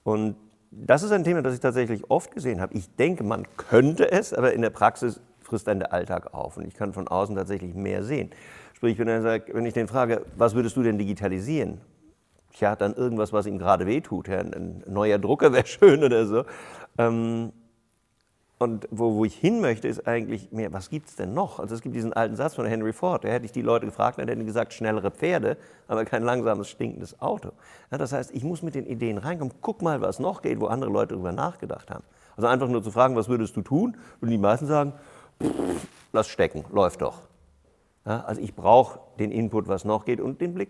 Und 0.04 0.36
das 0.78 1.04
ist 1.04 1.12
ein 1.12 1.24
Thema, 1.24 1.42
das 1.42 1.54
ich 1.54 1.60
tatsächlich 1.60 2.10
oft 2.10 2.32
gesehen 2.32 2.60
habe. 2.60 2.74
Ich 2.76 2.94
denke, 2.96 3.24
man 3.24 3.48
könnte 3.58 4.12
es, 4.12 4.34
aber 4.34 4.54
in 4.54 4.62
der 4.62 4.70
Praxis 4.70 5.22
frisst 5.42 5.68
dann 5.68 5.80
der 5.80 5.94
Alltag 5.94 6.34
auf 6.34 6.58
und 6.58 6.68
ich 6.68 6.74
kann 6.74 6.94
von 6.94 7.08
außen 7.08 7.36
tatsächlich 7.36 7.74
mehr 7.76 8.04
sehen. 8.04 8.32
Sprich, 8.74 9.00
wenn, 9.00 9.08
er 9.08 9.24
wenn 9.24 9.66
ich 9.66 9.74
den 9.74 9.88
frage, 9.88 10.26
was 10.36 10.54
würdest 10.54 10.76
du 10.76 10.84
denn 10.84 10.98
digitalisieren? 10.98 11.80
Tja, 12.54 12.76
dann 12.76 12.94
irgendwas, 12.94 13.32
was 13.32 13.46
ihm 13.46 13.58
gerade 13.58 13.86
wehtut. 13.86 14.28
Ja, 14.28 14.40
ein 14.40 14.84
neuer 14.88 15.18
Drucker 15.18 15.54
wäre 15.54 15.66
schön 15.68 16.04
oder 16.04 16.26
so. 16.26 16.44
Ähm, 16.98 17.52
und 18.58 18.88
wo, 18.90 19.16
wo 19.16 19.26
ich 19.26 19.36
hin 19.36 19.60
möchte, 19.60 19.88
ist 19.88 20.08
eigentlich 20.08 20.52
mehr, 20.52 20.72
was 20.72 20.90
gibt 20.90 21.10
es 21.10 21.16
denn 21.16 21.34
noch? 21.34 21.60
Also 21.60 21.76
es 21.76 21.82
gibt 21.82 21.94
diesen 21.94 22.14
alten 22.14 22.36
Satz 22.36 22.56
von 22.56 22.66
Henry 22.66 22.94
Ford, 22.94 23.24
da 23.24 23.28
hätte 23.28 23.46
ich 23.46 23.52
die 23.52 23.62
Leute 23.62 23.86
gefragt, 23.86 24.18
dann 24.18 24.28
hätten 24.28 24.40
die 24.40 24.46
gesagt, 24.46 24.74
schnellere 24.74 25.12
Pferde, 25.12 25.58
aber 25.88 26.06
kein 26.06 26.24
langsames, 26.24 26.70
stinkendes 26.70 27.20
Auto. 27.22 27.52
Ja, 27.92 27.98
das 27.98 28.14
heißt, 28.14 28.32
ich 28.34 28.44
muss 28.44 28.62
mit 28.62 28.76
den 28.76 28.86
Ideen 28.86 29.18
reinkommen, 29.18 29.54
guck 29.62 29.82
mal, 29.82 30.02
was 30.02 30.20
noch 30.20 30.42
geht, 30.42 30.62
wo 30.62 30.68
andere 30.68 30.90
Leute 30.90 31.16
darüber 31.16 31.34
nachgedacht 31.34 31.92
haben. 31.92 32.04
Also 32.38 32.48
einfach 32.48 32.70
nur 32.70 32.82
zu 32.82 32.92
fragen, 32.92 33.16
was 33.16 33.28
würdest 33.28 33.56
du 33.58 33.62
tun? 33.62 33.98
Und 34.22 34.30
die 34.30 34.38
meisten 34.38 34.68
sagen, 34.68 34.94
lass 36.14 36.28
stecken, 36.28 36.64
läuft 36.72 37.02
doch. 37.02 37.22
Ja, 38.06 38.22
also 38.22 38.40
ich 38.40 38.56
brauche 38.56 39.00
den 39.20 39.32
Input, 39.32 39.68
was 39.68 39.84
noch 39.84 40.06
geht 40.06 40.22
und 40.22 40.40
den 40.40 40.54
Blick 40.54 40.70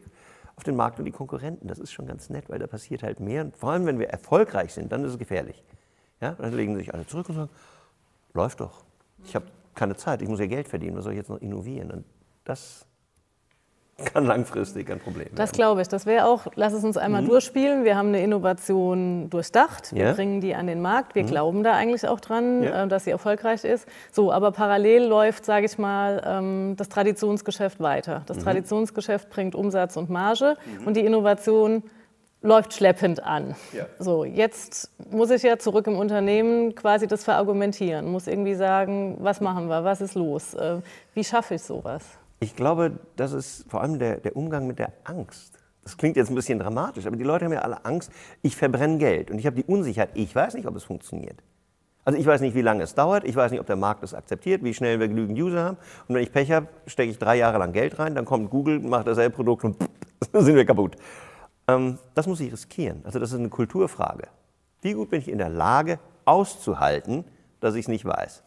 auf 0.56 0.64
den 0.64 0.76
Markt 0.76 1.00
und 1.00 1.06
die 1.06 1.12
Konkurrenten. 1.12 1.68
Das 1.68 1.80
ist 1.80 1.92
schon 1.92 2.08
ganz 2.08 2.30
nett, 2.30 2.50
weil 2.50 2.60
da 2.60 2.68
passiert 2.68 3.04
halt 3.04 3.20
mehr. 3.20 3.44
Und 3.44 3.58
vor 3.58 3.72
allem, 3.72 3.86
wenn 3.86 4.00
wir 4.00 4.10
erfolgreich 4.10 4.74
sind, 4.74 4.92
dann 4.92 5.04
ist 5.04 5.12
es 5.12 5.20
gefährlich. 5.20 5.64
Ja, 6.22 6.32
dann 6.32 6.54
legen 6.54 6.76
sich 6.78 6.94
alle 6.94 7.06
zurück 7.06 7.28
und 7.30 7.36
sagen, 7.36 7.50
läuft 8.36 8.60
doch. 8.60 8.84
Ich 9.24 9.36
habe 9.36 9.46
keine 9.74 9.96
Zeit, 9.96 10.22
ich 10.22 10.30
muss 10.30 10.40
ja 10.40 10.46
Geld 10.46 10.68
verdienen, 10.68 10.96
was 10.96 11.04
soll 11.04 11.14
ich 11.14 11.18
jetzt 11.18 11.30
noch 11.30 11.42
innovieren? 11.42 11.92
Und 11.92 12.06
das 12.44 12.86
kann 14.14 14.26
langfristig 14.26 14.92
ein 14.92 15.00
Problem 15.00 15.26
werden. 15.26 15.36
Das 15.36 15.52
glaube 15.52 15.82
ich. 15.82 15.88
Das 15.88 16.06
wäre 16.06 16.26
auch, 16.26 16.48
lass 16.56 16.74
es 16.74 16.84
uns 16.84 16.98
einmal 16.98 17.22
mhm. 17.22 17.28
durchspielen. 17.28 17.84
Wir 17.86 17.96
haben 17.96 18.10
eine 18.10 18.22
Innovation 18.22 19.30
durchdacht, 19.30 19.94
wir 19.94 20.06
ja. 20.06 20.14
bringen 20.14 20.42
die 20.42 20.54
an 20.54 20.68
den 20.68 20.82
Markt, 20.82 21.16
wir 21.16 21.24
mhm. 21.24 21.28
glauben 21.28 21.64
da 21.64 21.74
eigentlich 21.74 22.08
auch 22.08 22.20
dran, 22.20 22.64
ja. 22.64 22.84
Äh, 22.84 22.88
dass 22.88 23.06
sie 23.06 23.12
erfolgreich 23.12 23.64
ist. 23.64 23.88
So, 24.12 24.32
aber 24.32 24.52
parallel 24.52 25.06
läuft, 25.06 25.46
sage 25.46 25.66
ich 25.66 25.78
mal, 25.78 26.22
ähm, 26.26 26.76
das 26.76 26.90
Traditionsgeschäft 26.90 27.80
weiter. 27.80 28.24
Das 28.26 28.38
mhm. 28.38 28.44
Traditionsgeschäft 28.44 29.30
bringt 29.30 29.56
Umsatz 29.56 29.96
und 29.96 30.10
Marge 30.10 30.58
mhm. 30.80 30.88
und 30.88 30.98
die 30.98 31.06
Innovation 31.06 31.84
läuft 32.46 32.74
schleppend 32.74 33.24
an. 33.24 33.56
Ja. 33.74 33.88
So, 34.00 34.24
jetzt 34.24 34.92
muss 35.12 35.30
ich 35.32 35.44
ja 35.44 35.58
zurück 35.58 35.88
im 35.88 35.98
Unternehmen 35.98 36.76
quasi 36.76 37.08
das 37.08 37.24
verargumentieren, 37.24 38.12
muss 38.12 38.28
irgendwie 38.28 38.56
sagen, 38.56 39.18
was 39.20 39.42
machen 39.42 39.68
wir, 39.68 39.84
was 39.84 40.02
ist 40.02 40.16
los, 40.16 40.54
äh, 40.54 40.78
wie 41.14 41.24
schaffe 41.24 41.56
ich 41.56 41.64
sowas? 41.64 42.04
Ich 42.40 42.56
glaube, 42.56 43.00
das 43.16 43.34
ist 43.34 43.66
vor 43.70 43.82
allem 43.82 43.98
der, 44.00 44.18
der 44.18 44.36
Umgang 44.36 44.68
mit 44.68 44.80
der 44.80 44.94
Angst. 45.04 45.58
Das 45.84 45.98
klingt 45.98 46.18
jetzt 46.18 46.30
ein 46.30 46.36
bisschen 46.36 46.60
dramatisch, 46.60 47.06
aber 47.06 47.16
die 47.16 47.24
Leute 47.24 47.46
haben 47.46 47.54
ja 47.54 47.62
alle 47.62 47.84
Angst, 47.86 48.12
ich 48.42 48.56
verbrenne 48.56 48.98
Geld 48.98 49.32
und 49.32 49.40
ich 49.40 49.46
habe 49.46 49.56
die 49.56 49.64
Unsicherheit, 49.64 50.12
ich 50.14 50.34
weiß 50.36 50.54
nicht, 50.54 50.68
ob 50.68 50.76
es 50.76 50.84
funktioniert. 50.84 51.42
Also 52.04 52.20
ich 52.20 52.26
weiß 52.26 52.42
nicht, 52.42 52.56
wie 52.56 52.62
lange 52.62 52.84
es 52.84 52.94
dauert, 52.94 53.24
ich 53.24 53.36
weiß 53.36 53.52
nicht, 53.52 53.60
ob 53.60 53.66
der 53.66 53.76
Markt 53.76 54.04
es 54.04 54.14
akzeptiert, 54.14 54.64
wie 54.64 54.76
schnell 54.76 55.00
wir 55.00 55.08
genügend 55.08 55.40
User 55.40 55.64
haben. 55.64 55.78
Und 56.08 56.14
wenn 56.14 56.22
ich 56.22 56.32
Pech 56.32 56.52
habe, 56.52 56.68
stecke 56.86 57.10
ich 57.10 57.18
drei 57.18 57.36
Jahre 57.38 57.58
lang 57.58 57.74
Geld 57.74 57.98
rein, 57.98 58.14
dann 58.14 58.26
kommt 58.26 58.52
Google, 58.52 58.80
macht 58.80 59.08
dasselbe 59.08 59.36
Produkt 59.36 59.64
und 59.64 59.78
dann 60.32 60.44
sind 60.46 60.56
wir 60.56 60.66
kaputt. 60.66 60.98
Ähm, 61.68 61.98
das 62.14 62.28
muss 62.28 62.40
ich 62.40 62.52
riskieren. 62.52 63.02
Also 63.04 63.20
das 63.20 63.32
ist 63.32 63.40
eine 63.40 63.50
Kulturfrage. 63.50 64.28
Wie 64.82 64.94
gut 64.94 65.10
bin 65.10 65.20
ich 65.20 65.30
in 65.30 65.38
der 65.38 65.50
Lage 65.50 66.00
auszuhalten, 66.26 67.26
dass 67.60 67.76
ich 67.76 67.82
es 67.82 67.88
nicht 67.88 68.06
weiß? 68.06 68.44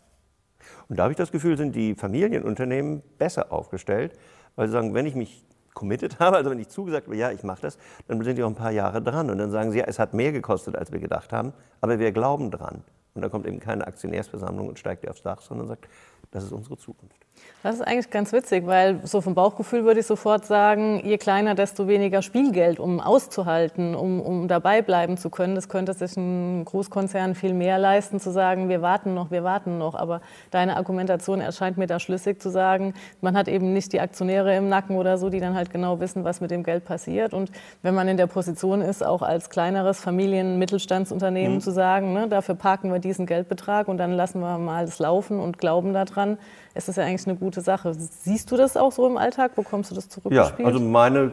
Und 0.88 0.98
da 0.98 1.04
habe 1.04 1.12
ich 1.12 1.16
das 1.16 1.32
Gefühl, 1.32 1.56
sind 1.56 1.74
die 1.74 1.94
Familienunternehmen 1.94 3.02
besser 3.18 3.52
aufgestellt, 3.52 4.18
weil 4.56 4.68
sie 4.68 4.72
sagen, 4.72 4.94
wenn 4.94 5.06
ich 5.06 5.14
mich 5.14 5.44
committed 5.74 6.18
habe, 6.20 6.36
also 6.36 6.50
wenn 6.50 6.58
ich 6.58 6.68
zugesagt 6.68 7.06
habe, 7.06 7.16
ja, 7.16 7.30
ich 7.30 7.42
mache 7.42 7.62
das, 7.62 7.78
dann 8.06 8.22
sind 8.22 8.36
die 8.36 8.42
auch 8.42 8.48
ein 8.48 8.54
paar 8.54 8.72
Jahre 8.72 9.02
dran. 9.02 9.30
Und 9.30 9.38
dann 9.38 9.50
sagen 9.50 9.70
sie, 9.72 9.78
ja, 9.78 9.84
es 9.84 9.98
hat 9.98 10.14
mehr 10.14 10.32
gekostet, 10.32 10.76
als 10.76 10.92
wir 10.92 10.98
gedacht 10.98 11.32
haben, 11.32 11.52
aber 11.80 11.98
wir 11.98 12.12
glauben 12.12 12.50
dran. 12.50 12.82
Und 13.14 13.22
da 13.22 13.28
kommt 13.28 13.46
eben 13.46 13.58
keine 13.58 13.86
Aktionärsversammlung 13.86 14.68
und 14.68 14.78
steigt 14.78 15.04
ihr 15.04 15.10
aufs 15.10 15.22
Dach, 15.22 15.40
sondern 15.40 15.66
sagt, 15.66 15.88
das 16.30 16.44
ist 16.44 16.52
unsere 16.52 16.76
Zukunft. 16.76 17.27
Das 17.64 17.74
ist 17.74 17.82
eigentlich 17.82 18.10
ganz 18.10 18.32
witzig, 18.32 18.66
weil 18.66 19.00
so 19.04 19.20
vom 19.20 19.34
Bauchgefühl 19.34 19.84
würde 19.84 19.98
ich 19.98 20.06
sofort 20.06 20.46
sagen, 20.46 21.02
je 21.04 21.18
kleiner, 21.18 21.56
desto 21.56 21.88
weniger 21.88 22.22
Spielgeld, 22.22 22.78
um 22.78 23.00
auszuhalten, 23.00 23.96
um, 23.96 24.20
um 24.20 24.46
dabei 24.46 24.80
bleiben 24.80 25.16
zu 25.16 25.28
können. 25.28 25.56
Das 25.56 25.68
könnte 25.68 25.92
sich 25.92 26.16
ein 26.16 26.64
Großkonzern 26.64 27.34
viel 27.34 27.54
mehr 27.54 27.78
leisten, 27.78 28.20
zu 28.20 28.30
sagen, 28.30 28.68
wir 28.68 28.80
warten 28.80 29.12
noch, 29.12 29.32
wir 29.32 29.42
warten 29.42 29.76
noch. 29.76 29.96
Aber 29.96 30.20
deine 30.52 30.76
Argumentation 30.76 31.40
erscheint 31.40 31.78
mir 31.78 31.88
da 31.88 31.98
schlüssig 31.98 32.40
zu 32.40 32.48
sagen, 32.48 32.94
man 33.20 33.36
hat 33.36 33.48
eben 33.48 33.72
nicht 33.72 33.92
die 33.92 34.00
Aktionäre 34.00 34.54
im 34.56 34.68
Nacken 34.68 34.96
oder 34.96 35.18
so, 35.18 35.28
die 35.28 35.40
dann 35.40 35.56
halt 35.56 35.72
genau 35.72 35.98
wissen, 35.98 36.22
was 36.22 36.40
mit 36.40 36.52
dem 36.52 36.62
Geld 36.62 36.84
passiert. 36.84 37.34
Und 37.34 37.50
wenn 37.82 37.94
man 37.94 38.06
in 38.06 38.16
der 38.16 38.28
Position 38.28 38.82
ist, 38.82 39.04
auch 39.04 39.22
als 39.22 39.50
kleineres 39.50 39.98
Familien-Mittelstandsunternehmen 39.98 41.56
mhm. 41.56 41.60
zu 41.60 41.72
sagen, 41.72 42.12
ne, 42.12 42.28
dafür 42.28 42.54
parken 42.54 42.92
wir 42.92 43.00
diesen 43.00 43.26
Geldbetrag 43.26 43.88
und 43.88 43.98
dann 43.98 44.12
lassen 44.12 44.38
wir 44.38 44.58
mal 44.58 44.86
das 44.86 45.00
laufen 45.00 45.40
und 45.40 45.58
glauben 45.58 45.92
daran, 45.92 46.38
ist 46.74 46.88
das 46.88 46.96
ja 46.96 47.04
eigentlich 47.04 47.26
eine 47.26 47.36
gute 47.36 47.60
Sache. 47.60 47.94
Siehst 47.94 48.50
du 48.50 48.56
das 48.56 48.76
auch 48.76 48.92
so 48.92 49.06
im 49.06 49.16
Alltag? 49.16 49.54
Bekommst 49.54 49.90
du 49.90 49.94
das 49.94 50.08
zurückgespielt? 50.08 50.60
Ja, 50.60 50.66
also 50.66 50.80
meine 50.80 51.32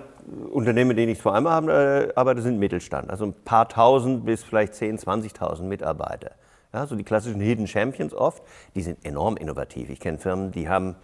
Unternehmen, 0.51 0.89
mit 0.89 0.98
denen 0.98 1.12
ich 1.12 1.22
vor 1.22 1.36
allem 1.36 1.70
äh, 1.70 2.12
arbeite, 2.15 2.42
sind 2.42 2.60
Mittelstand. 2.60 3.10
Also 3.10 3.25
ein 3.25 3.34
paar 3.34 3.70
tausend 3.70 4.25
bis 4.25 4.44
vielleicht 4.44 4.74
10.000, 4.74 5.36
20.000 5.36 5.63
Mitarbeiter. 5.63 6.32
Ja, 6.74 6.86
so 6.88 6.96
die 6.96 7.04
klassischen 7.04 7.39
Hidden 7.39 7.68
Champions 7.68 8.13
oft, 8.13 8.44
die 8.75 8.82
sind 8.82 9.06
enorm 9.06 9.38
innovativ. 9.38 9.89
Ich 9.89 10.00
kenne 10.00 10.18
Firmen, 10.18 10.51
die 10.51 10.68
haben 10.68 10.96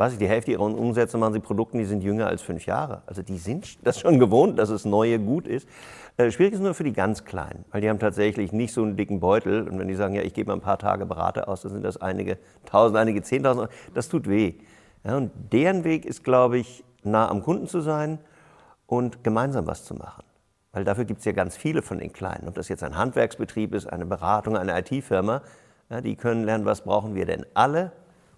weiß 0.00 0.14
ich, 0.14 0.18
die 0.18 0.28
Hälfte 0.28 0.50
ihrer 0.50 0.62
Umsätze 0.62 1.18
machen 1.18 1.34
sie 1.34 1.40
Produkten, 1.40 1.76
die 1.76 1.84
sind 1.84 2.02
jünger 2.02 2.26
als 2.26 2.40
fünf 2.40 2.64
Jahre. 2.64 3.02
Also 3.04 3.20
die 3.22 3.36
sind 3.36 3.78
das 3.86 4.00
schon 4.00 4.18
gewohnt, 4.18 4.58
dass 4.58 4.70
es 4.70 4.86
Neue 4.86 5.18
gut 5.18 5.46
ist. 5.46 5.68
Äh, 6.16 6.30
schwierig 6.30 6.54
ist 6.54 6.60
nur 6.60 6.72
für 6.72 6.84
die 6.84 6.94
ganz 6.94 7.26
Kleinen, 7.26 7.66
weil 7.70 7.82
die 7.82 7.90
haben 7.90 7.98
tatsächlich 7.98 8.50
nicht 8.50 8.72
so 8.72 8.82
einen 8.82 8.96
dicken 8.96 9.20
Beutel. 9.20 9.68
Und 9.68 9.78
wenn 9.78 9.88
die 9.88 9.94
sagen, 9.94 10.14
ja, 10.14 10.22
ich 10.22 10.32
gebe 10.32 10.48
mal 10.48 10.54
ein 10.54 10.62
paar 10.62 10.78
Tage 10.78 11.04
Berater 11.04 11.48
aus, 11.48 11.60
dann 11.60 11.72
sind 11.72 11.84
das 11.84 11.98
einige 11.98 12.38
Tausend, 12.64 12.96
einige 12.96 13.22
Zehntausend. 13.22 13.68
Das 13.92 14.08
tut 14.08 14.26
weh. 14.26 14.54
Ja, 15.04 15.18
und 15.18 15.32
deren 15.52 15.84
Weg 15.84 16.06
ist, 16.06 16.24
glaube 16.24 16.56
ich, 16.56 16.82
nah 17.02 17.28
am 17.28 17.42
Kunden 17.42 17.66
zu 17.66 17.82
sein 17.82 18.18
und 18.86 19.22
gemeinsam 19.22 19.66
was 19.66 19.84
zu 19.84 19.94
machen. 19.94 20.24
Weil 20.72 20.84
dafür 20.84 21.04
gibt 21.04 21.18
es 21.18 21.26
ja 21.26 21.32
ganz 21.32 21.58
viele 21.58 21.82
von 21.82 21.98
den 21.98 22.12
Kleinen. 22.12 22.48
Ob 22.48 22.54
das 22.54 22.68
jetzt 22.68 22.82
ein 22.82 22.96
Handwerksbetrieb 22.96 23.74
ist, 23.74 23.86
eine 23.86 24.06
Beratung, 24.06 24.56
eine 24.56 24.78
IT-Firma, 24.78 25.42
ja, 25.90 26.00
die 26.00 26.16
können 26.16 26.44
lernen, 26.44 26.64
was 26.64 26.82
brauchen 26.82 27.14
wir 27.14 27.26
denn 27.26 27.44
alle 27.52 27.92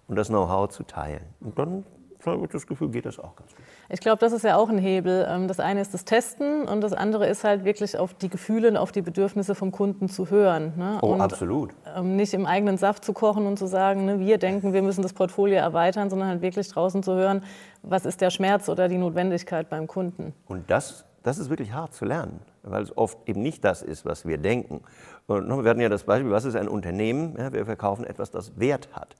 und 0.07 0.15
das 0.15 0.27
Know-how 0.27 0.69
zu 0.69 0.83
teilen. 0.83 1.23
Und 1.39 1.57
dann 1.57 1.85
habe 2.31 2.45
ich 2.45 2.51
das 2.51 2.67
Gefühl, 2.67 2.89
geht 2.89 3.05
das 3.05 3.19
auch 3.19 3.35
ganz 3.35 3.53
gut. 3.55 3.65
Ich 3.89 3.99
glaube, 3.99 4.19
das 4.19 4.31
ist 4.33 4.43
ja 4.43 4.55
auch 4.57 4.69
ein 4.69 4.77
Hebel. 4.77 5.27
Ähm, 5.29 5.47
das 5.47 5.59
eine 5.59 5.81
ist 5.81 5.93
das 5.93 6.05
Testen 6.05 6.67
und 6.67 6.81
das 6.81 6.93
andere 6.93 7.27
ist 7.27 7.43
halt 7.43 7.65
wirklich 7.65 7.97
auf 7.97 8.13
die 8.13 8.29
Gefühle 8.29 8.69
und 8.69 8.77
auf 8.77 8.91
die 8.91 9.01
Bedürfnisse 9.01 9.55
vom 9.55 9.71
Kunden 9.71 10.09
zu 10.09 10.29
hören. 10.29 10.73
Ne? 10.77 10.99
Oh, 11.01 11.07
und 11.07 11.21
absolut. 11.21 11.71
Ähm, 11.95 12.15
nicht 12.15 12.33
im 12.33 12.45
eigenen 12.45 12.77
Saft 12.77 13.03
zu 13.03 13.13
kochen 13.13 13.45
und 13.45 13.57
zu 13.57 13.67
sagen, 13.67 14.05
ne, 14.05 14.19
wir 14.19 14.37
denken, 14.37 14.73
wir 14.73 14.81
müssen 14.81 15.01
das 15.01 15.13
Portfolio 15.13 15.57
erweitern, 15.57 16.09
sondern 16.09 16.29
halt 16.29 16.41
wirklich 16.41 16.67
draußen 16.69 17.03
zu 17.03 17.13
hören, 17.13 17.43
was 17.81 18.05
ist 18.05 18.21
der 18.21 18.29
Schmerz 18.29 18.69
oder 18.69 18.87
die 18.87 18.97
Notwendigkeit 18.97 19.69
beim 19.69 19.87
Kunden. 19.87 20.33
Und 20.47 20.69
das, 20.69 21.05
das 21.23 21.37
ist 21.37 21.49
wirklich 21.49 21.73
hart 21.73 21.93
zu 21.93 22.05
lernen, 22.05 22.39
weil 22.63 22.83
es 22.83 22.97
oft 22.97 23.17
eben 23.27 23.41
nicht 23.41 23.63
das 23.65 23.81
ist, 23.81 24.05
was 24.05 24.25
wir 24.25 24.37
denken. 24.37 24.81
Und 25.27 25.63
wir 25.63 25.69
hatten 25.69 25.81
ja 25.81 25.89
das 25.89 26.03
Beispiel, 26.03 26.31
was 26.31 26.45
ist 26.45 26.55
ein 26.55 26.67
Unternehmen? 26.67 27.35
Ja, 27.37 27.51
wir 27.51 27.65
verkaufen 27.65 28.05
etwas, 28.05 28.31
das 28.31 28.57
Wert 28.59 28.89
hat. 28.93 29.15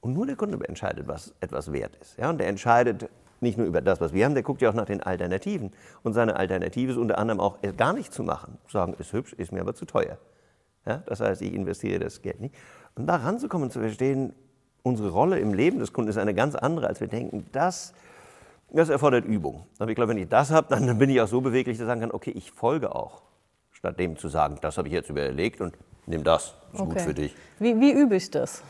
Und 0.00 0.14
nur 0.14 0.26
der 0.26 0.36
Kunde 0.36 0.58
entscheidet, 0.66 1.08
was 1.08 1.34
etwas 1.40 1.72
wert 1.72 1.96
ist. 1.96 2.16
Ja, 2.16 2.30
und 2.30 2.38
der 2.38 2.48
entscheidet 2.48 3.08
nicht 3.40 3.58
nur 3.58 3.66
über 3.66 3.80
das, 3.80 4.00
was 4.00 4.12
wir 4.12 4.24
haben, 4.24 4.34
der 4.34 4.42
guckt 4.42 4.62
ja 4.62 4.70
auch 4.70 4.74
nach 4.74 4.86
den 4.86 5.02
Alternativen. 5.02 5.72
Und 6.02 6.12
seine 6.12 6.36
Alternative 6.36 6.92
ist 6.92 6.98
unter 6.98 7.18
anderem 7.18 7.40
auch, 7.40 7.58
es 7.62 7.76
gar 7.76 7.92
nicht 7.92 8.12
zu 8.12 8.22
machen. 8.22 8.58
Sagen, 8.68 8.94
ist 8.98 9.12
hübsch, 9.12 9.32
ist 9.34 9.52
mir 9.52 9.60
aber 9.60 9.74
zu 9.74 9.84
teuer. 9.84 10.18
Ja, 10.86 11.02
das 11.06 11.20
heißt, 11.20 11.42
ich 11.42 11.52
investiere 11.52 11.98
das 11.98 12.22
Geld 12.22 12.40
nicht. 12.40 12.54
Und 12.94 13.06
da 13.06 13.16
ranzukommen, 13.16 13.70
zu 13.70 13.80
verstehen, 13.80 14.32
unsere 14.82 15.10
Rolle 15.10 15.38
im 15.38 15.52
Leben 15.54 15.78
des 15.78 15.92
Kunden 15.92 16.10
ist 16.10 16.16
eine 16.16 16.34
ganz 16.34 16.54
andere, 16.54 16.86
als 16.86 17.00
wir 17.00 17.08
denken, 17.08 17.46
das, 17.52 17.92
das 18.70 18.88
erfordert 18.88 19.24
Übung. 19.24 19.66
Aber 19.78 19.90
ich 19.90 19.96
glaube, 19.96 20.10
wenn 20.10 20.18
ich 20.18 20.28
das 20.28 20.50
habe, 20.50 20.68
dann 20.70 20.98
bin 20.98 21.10
ich 21.10 21.20
auch 21.20 21.28
so 21.28 21.40
beweglich, 21.40 21.76
dass 21.76 21.82
ich 21.82 21.88
sagen 21.88 22.00
kann, 22.00 22.12
okay, 22.12 22.30
ich 22.30 22.50
folge 22.50 22.94
auch. 22.94 23.22
Statt 23.72 23.98
dem 23.98 24.16
zu 24.16 24.28
sagen, 24.28 24.58
das 24.60 24.76
habe 24.78 24.88
ich 24.88 24.94
jetzt 24.94 25.08
überlegt 25.08 25.60
und 25.60 25.76
nimm 26.06 26.24
das, 26.24 26.54
ist 26.72 26.80
okay. 26.80 26.92
gut 26.92 27.00
für 27.00 27.14
dich. 27.14 27.34
Wie, 27.58 27.78
wie 27.80 27.92
übe 27.92 28.16
ich 28.16 28.30
das? 28.30 28.62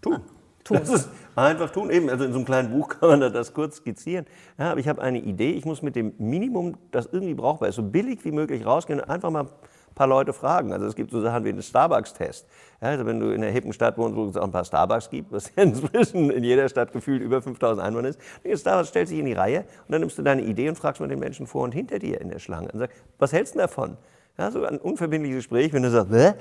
Tun. 0.00 0.20
Tun. 0.64 0.78
Das 0.78 0.90
ist 0.90 1.08
einfach 1.34 1.70
tun. 1.70 1.90
Eben, 1.90 2.08
also 2.08 2.24
in 2.24 2.32
so 2.32 2.38
einem 2.38 2.46
kleinen 2.46 2.70
Buch 2.70 2.88
kann 3.00 3.18
man 3.20 3.32
das 3.32 3.52
kurz 3.52 3.76
skizzieren. 3.76 4.26
Ja, 4.58 4.70
aber 4.70 4.80
ich 4.80 4.88
habe 4.88 5.02
eine 5.02 5.18
Idee. 5.18 5.52
Ich 5.52 5.64
muss 5.64 5.82
mit 5.82 5.96
dem 5.96 6.14
Minimum, 6.18 6.76
das 6.90 7.08
irgendwie 7.10 7.34
brauchbar 7.34 7.68
ist, 7.68 7.76
so 7.76 7.82
billig 7.82 8.24
wie 8.24 8.32
möglich 8.32 8.64
rausgehen 8.64 9.00
und 9.00 9.10
einfach 9.10 9.30
mal 9.30 9.44
ein 9.44 9.94
paar 9.94 10.06
Leute 10.06 10.32
fragen. 10.32 10.72
Also 10.72 10.86
es 10.86 10.94
gibt 10.94 11.10
so 11.10 11.20
Sachen 11.20 11.44
wie 11.44 11.50
einen 11.50 11.62
Starbucks-Test. 11.62 12.46
Ja, 12.80 12.88
also 12.88 13.06
wenn 13.06 13.18
du 13.20 13.30
in 13.30 13.42
einer 13.42 13.52
hippen 13.52 13.72
Stadt 13.72 13.98
wohnst, 13.98 14.16
wo 14.16 14.24
es 14.24 14.36
auch 14.36 14.44
ein 14.44 14.52
paar 14.52 14.64
Starbucks 14.64 15.10
gibt, 15.10 15.32
was 15.32 15.50
ja 15.56 15.62
inzwischen 15.64 16.30
in 16.30 16.44
jeder 16.44 16.68
Stadt 16.68 16.92
gefühlt 16.92 17.22
über 17.22 17.42
5000 17.42 17.84
Einwohner 17.84 18.08
ist, 18.08 18.20
dann 18.44 18.56
Starbucks 18.56 18.88
stellt 18.88 19.08
sich 19.08 19.18
in 19.18 19.26
die 19.26 19.32
Reihe 19.32 19.60
und 19.86 19.92
dann 19.92 20.00
nimmst 20.00 20.18
du 20.18 20.22
deine 20.22 20.42
Idee 20.42 20.68
und 20.68 20.76
fragst 20.76 21.00
mal 21.00 21.08
den 21.08 21.18
Menschen 21.18 21.46
vor 21.46 21.64
und 21.64 21.72
hinter 21.72 21.98
dir 21.98 22.20
in 22.20 22.28
der 22.28 22.38
Schlange 22.38 22.70
und 22.72 22.78
sagst, 22.78 22.96
was 23.18 23.32
hältst 23.32 23.54
du 23.54 23.58
davon? 23.58 23.96
Ja, 24.38 24.50
so 24.50 24.64
ein 24.64 24.78
unverbindliches 24.78 25.38
Gespräch, 25.38 25.72
wenn 25.72 25.82
du 25.82 25.90
sagst, 25.90 26.10
Bäh? 26.10 26.32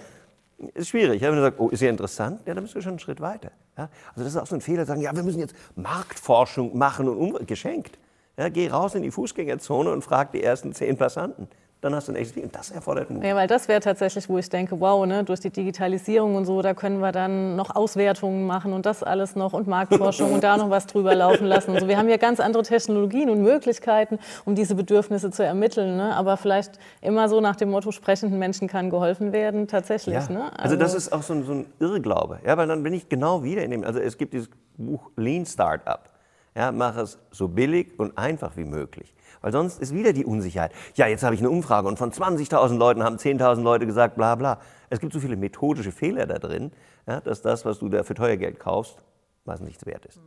Ist 0.74 0.90
schwierig. 0.90 1.22
Ja? 1.22 1.30
Wenn 1.30 1.38
du 1.38 1.42
sagst, 1.42 1.60
oh, 1.60 1.70
ist 1.70 1.82
ja 1.82 1.90
interessant, 1.90 2.42
ja, 2.46 2.54
dann 2.54 2.64
bist 2.64 2.76
du 2.76 2.82
schon 2.82 2.92
einen 2.92 3.00
Schritt 3.00 3.22
weiter. 3.22 3.52
Ja? 3.78 3.90
Also 4.10 4.24
das 4.24 4.34
ist 4.34 4.38
auch 4.38 4.48
so 4.48 4.56
ein 4.56 4.62
Fehler, 4.62 4.86
sagen, 4.86 5.02
ja, 5.02 5.16
wir 5.16 5.24
müssen 5.24 5.40
jetzt 5.40 5.56
Marktforschung 5.76 6.78
machen 6.78 7.08
und 7.08 7.18
um, 7.18 7.46
geschenkt. 7.46 7.98
Ja, 8.38 8.50
geh 8.50 8.70
raus 8.70 8.96
in 8.96 9.04
die 9.04 9.12
Fußgängerzone 9.12 9.92
und 9.92 10.04
frag 10.04 10.32
die 10.32 10.42
ersten 10.42 10.74
zehn 10.74 10.98
Passanten 10.98 11.48
dann 11.82 11.96
hast 11.96 12.08
du 12.08 12.12
ein 12.12 12.16
echtes 12.16 12.36
Leben. 12.36 12.52
Das 12.52 12.70
erfordert 12.70 13.10
Mut. 13.10 13.24
Ja, 13.24 13.36
weil 13.36 13.48
das 13.48 13.68
wäre 13.68 13.80
tatsächlich, 13.80 14.30
wo 14.30 14.38
ich 14.38 14.48
denke, 14.50 14.80
wow, 14.80 15.04
ne, 15.08 15.24
durch 15.24 15.40
die 15.40 15.50
Digitalisierung 15.50 16.36
und 16.36 16.46
so, 16.46 16.62
da 16.62 16.76
können 16.76 17.00
wir 17.00 17.12
dann 17.12 17.56
noch 17.56 17.76
Auswertungen 17.76 18.46
machen 18.46 18.74
und 18.74 18.86
das 18.86 19.02
alles 19.02 19.36
noch 19.36 19.54
und 19.54 19.68
Marktforschung 19.68 20.32
und 20.32 20.44
da 20.44 20.58
noch 20.58 20.70
was 20.70 20.86
drüber 20.86 21.16
laufen 21.16 21.48
lassen. 21.48 21.80
So, 21.80 21.88
wir 21.88 21.98
haben 21.98 22.08
ja 22.08 22.18
ganz 22.18 22.40
andere 22.40 22.62
Technologien 22.62 23.32
und 23.32 23.42
Möglichkeiten, 23.42 24.20
um 24.46 24.54
diese 24.54 24.76
Bedürfnisse 24.76 25.32
zu 25.32 25.44
ermitteln. 25.44 25.98
Ne? 25.98 26.16
Aber 26.16 26.38
vielleicht 26.38 26.74
immer 27.02 27.28
so 27.28 27.42
nach 27.42 27.56
dem 27.56 27.72
Motto, 27.72 27.92
sprechenden 27.92 28.38
Menschen 28.38 28.68
kann 28.68 28.92
geholfen 28.92 29.32
werden, 29.32 29.68
tatsächlich. 29.68 30.14
Ja. 30.14 30.30
Ne? 30.30 30.44
Also, 30.52 30.64
also, 30.64 30.76
das 30.76 30.94
ist 30.94 31.12
auch 31.12 31.24
so 31.24 31.34
ein, 31.34 31.46
so 31.46 31.54
ein 31.54 31.66
Irrglaube. 31.80 32.40
Ja, 32.46 32.58
weil 32.58 32.68
dann 32.68 32.84
bin 32.84 32.94
ich 32.94 33.10
genau 33.10 33.44
wieder 33.44 33.64
in 33.64 33.72
dem, 33.72 33.84
also 33.84 34.00
es 34.00 34.20
gibt 34.20 34.34
dieses 34.34 34.50
Buch 34.78 35.10
Lean 35.16 35.48
Startup. 35.48 36.11
Ja, 36.56 36.72
mach 36.72 36.98
es 36.98 37.18
so 37.32 37.48
billig 37.48 37.98
und 37.98 38.18
einfach 38.18 38.58
wie 38.58 38.66
möglich. 38.66 39.14
Weil 39.42 39.52
sonst 39.52 39.82
ist 39.82 39.94
wieder 39.94 40.14
die 40.14 40.26
Unsicherheit. 40.26 40.74
Ja, 40.96 41.08
jetzt 41.08 41.24
habe 41.24 41.34
ich 41.34 41.42
eine 41.42 41.50
Umfrage 41.50 41.88
und 41.88 41.98
von 41.98 42.12
20.000 42.12 42.78
Leuten 42.78 43.04
haben 43.04 43.16
10.000 43.16 43.62
Leute 43.62 43.86
gesagt, 43.86 44.16
bla 44.16 44.36
bla. 44.36 44.60
Es 44.90 45.00
gibt 45.00 45.14
so 45.14 45.20
viele 45.20 45.38
methodische 45.38 45.92
Fehler 45.92 46.28
da 46.28 46.40
drin, 46.40 46.72
ja, 47.08 47.22
dass 47.22 47.42
das, 47.42 47.66
was 47.66 47.80
du 47.80 47.90
da 47.90 48.04
für 48.04 48.14
teuer 48.14 48.38
Geld 48.38 48.60
kaufst, 48.60 49.04
meistens 49.46 49.68
nichts 49.68 49.86
wert 49.86 50.06
ist. 50.06 50.20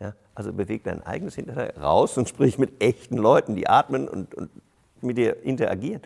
Ja, 0.00 0.14
also 0.34 0.52
beweg 0.52 0.84
dein 0.84 1.02
eigenes 1.02 1.34
Hinterteil 1.34 1.74
raus 1.80 2.16
und 2.16 2.28
sprich 2.28 2.58
mit 2.58 2.82
echten 2.82 3.16
Leuten, 3.16 3.56
die 3.56 3.68
atmen 3.68 4.08
und, 4.08 4.34
und 4.34 4.50
mit 5.02 5.18
dir 5.18 5.42
interagieren 5.42 6.02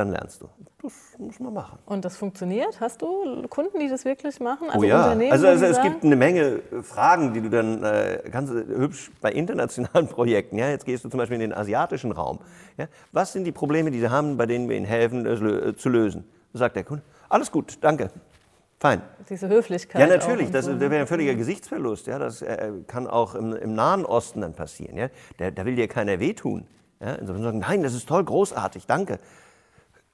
dann 0.00 0.10
lernst 0.10 0.42
du. 0.42 0.48
Das 0.82 0.92
muss 1.18 1.38
man 1.40 1.52
machen. 1.52 1.78
Und 1.86 2.04
das 2.04 2.16
funktioniert? 2.16 2.80
Hast 2.80 3.02
du 3.02 3.46
Kunden, 3.48 3.78
die 3.78 3.88
das 3.88 4.04
wirklich 4.04 4.40
machen? 4.40 4.68
Also 4.68 4.80
oh 4.80 4.88
ja, 4.88 5.04
Unternehmen, 5.04 5.32
also, 5.32 5.46
also 5.46 5.64
es 5.66 5.80
gibt 5.82 6.04
eine 6.04 6.16
Menge 6.16 6.60
Fragen, 6.82 7.32
die 7.34 7.40
du 7.40 7.50
dann 7.50 7.82
äh, 7.82 8.22
ganz 8.30 8.50
hübsch 8.50 9.10
bei 9.20 9.32
internationalen 9.32 10.08
Projekten, 10.08 10.58
ja, 10.58 10.68
jetzt 10.68 10.84
gehst 10.84 11.04
du 11.04 11.08
zum 11.08 11.18
Beispiel 11.18 11.36
in 11.36 11.50
den 11.50 11.54
asiatischen 11.54 12.12
Raum. 12.12 12.38
Ja, 12.78 12.86
was 13.12 13.32
sind 13.32 13.44
die 13.44 13.52
Probleme, 13.52 13.90
die 13.90 14.00
sie 14.00 14.10
haben, 14.10 14.36
bei 14.36 14.46
denen 14.46 14.68
wir 14.68 14.76
ihnen 14.76 14.86
helfen 14.86 15.26
äh, 15.26 15.76
zu 15.76 15.88
lösen? 15.88 16.24
sagt 16.52 16.76
der 16.76 16.84
Kunde, 16.84 17.04
alles 17.28 17.50
gut, 17.52 17.78
danke. 17.80 18.10
Fein. 18.78 19.02
Diese 19.28 19.48
Höflichkeit. 19.48 20.00
Ja, 20.00 20.06
natürlich. 20.06 20.50
Das, 20.50 20.64
das 20.64 20.80
wäre 20.80 20.96
ein 20.96 21.06
völliger 21.06 21.34
Gesichtsverlust. 21.34 22.06
Ja, 22.06 22.18
das 22.18 22.40
äh, 22.40 22.72
kann 22.86 23.06
auch 23.06 23.34
im, 23.34 23.54
im, 23.54 23.74
Nahen 23.74 24.06
Osten 24.06 24.40
dann 24.40 24.54
passieren. 24.54 24.96
Ja. 24.96 25.10
Da, 25.36 25.50
da 25.50 25.66
will 25.66 25.76
dir 25.76 25.86
keiner 25.86 26.18
wehtun. 26.18 26.66
Ja. 26.98 27.12
Insofern 27.14 27.42
sagen, 27.42 27.58
nein, 27.58 27.82
das 27.82 27.94
ist 27.94 28.08
toll, 28.08 28.24
großartig, 28.24 28.86
danke. 28.86 29.18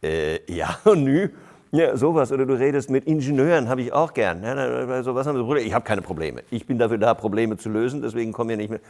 Äh, 0.03 0.41
ja, 0.53 0.79
nü. 0.95 1.29
Ja, 1.73 1.97
sowas. 1.97 2.33
Oder 2.33 2.47
du 2.47 2.55
redest 2.55 2.91
mit 2.91 3.07
Ingenieuren, 3.07 3.69
habe 3.69 3.83
ich 3.83 3.93
auch 3.93 4.15
gern. 4.15 4.43
Ja, 4.43 5.03
so, 5.03 5.15
was 5.15 5.27
haben 5.27 5.37
sie 5.37 5.61
Ich 5.61 5.75
habe 5.75 5.85
keine 5.85 6.01
Probleme. 6.01 6.43
Ich 6.51 6.67
bin 6.67 6.79
dafür 6.79 6.99
da, 6.99 7.15
Probleme 7.15 7.57
zu 7.57 7.69
lösen, 7.69 8.03
deswegen 8.03 8.33
kommen 8.33 8.51
wir 8.51 8.57
nicht 8.57 8.71
mehr. 8.71 8.81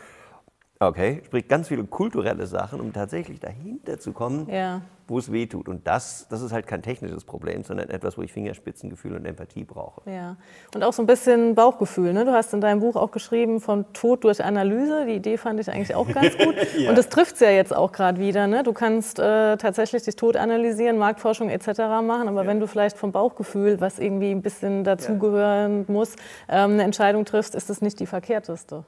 Okay, 0.78 1.22
sprich 1.24 1.48
ganz 1.48 1.68
viele 1.68 1.84
kulturelle 1.84 2.46
Sachen, 2.46 2.80
um 2.80 2.92
tatsächlich 2.92 3.40
dahinter 3.40 3.98
zu 3.98 4.12
kommen, 4.12 4.46
Ja. 4.50 4.82
wo 5.08 5.18
es 5.18 5.32
weh 5.32 5.46
tut. 5.46 5.70
Und 5.70 5.86
das, 5.86 6.26
das 6.28 6.42
ist 6.42 6.52
halt 6.52 6.66
kein 6.66 6.82
technisches 6.82 7.24
Problem, 7.24 7.64
sondern 7.64 7.88
etwas, 7.88 8.18
wo 8.18 8.22
ich 8.22 8.30
Fingerspitzengefühl 8.30 9.14
und 9.16 9.24
Empathie 9.24 9.64
brauche. 9.64 10.02
Ja, 10.10 10.36
und 10.74 10.84
auch 10.84 10.92
so 10.92 11.02
ein 11.02 11.06
bisschen 11.06 11.54
Bauchgefühl. 11.54 12.12
Ne? 12.12 12.26
Du 12.26 12.32
hast 12.32 12.52
in 12.52 12.60
deinem 12.60 12.80
Buch 12.80 12.94
auch 12.96 13.10
geschrieben 13.10 13.60
von 13.62 13.90
Tod 13.94 14.24
durch 14.24 14.44
Analyse. 14.44 15.06
Die 15.06 15.14
Idee 15.14 15.38
fand 15.38 15.60
ich 15.60 15.70
eigentlich 15.70 15.94
auch 15.94 16.08
ganz 16.12 16.36
gut. 16.36 16.54
Ja. 16.76 16.90
Und 16.90 16.98
das 16.98 17.08
trifft 17.08 17.34
es 17.36 17.40
ja 17.40 17.48
jetzt 17.50 17.74
auch 17.74 17.90
gerade 17.92 18.20
wieder. 18.20 18.46
Ne? 18.46 18.62
Du 18.62 18.74
kannst 18.74 19.18
äh, 19.18 19.56
tatsächlich 19.56 20.02
dich 20.02 20.16
tot 20.16 20.36
analysieren, 20.36 20.98
Marktforschung 20.98 21.48
etc. 21.48 21.78
machen, 22.02 22.28
aber 22.28 22.46
wenn 22.46 22.60
du 22.60 22.66
vielleicht 22.66 22.98
vom 22.98 23.12
Bauchgefühl, 23.12 23.80
was 23.80 23.98
irgendwie 23.98 24.30
ein 24.30 24.42
bisschen 24.42 24.84
dazugehören 24.84 25.86
muss, 25.88 26.16
ähm, 26.50 26.72
eine 26.72 26.82
Entscheidung 26.82 27.24
triffst, 27.24 27.54
ist 27.54 27.70
das 27.70 27.80
nicht 27.80 27.98
die 27.98 28.06
verkehrteste. 28.06 28.84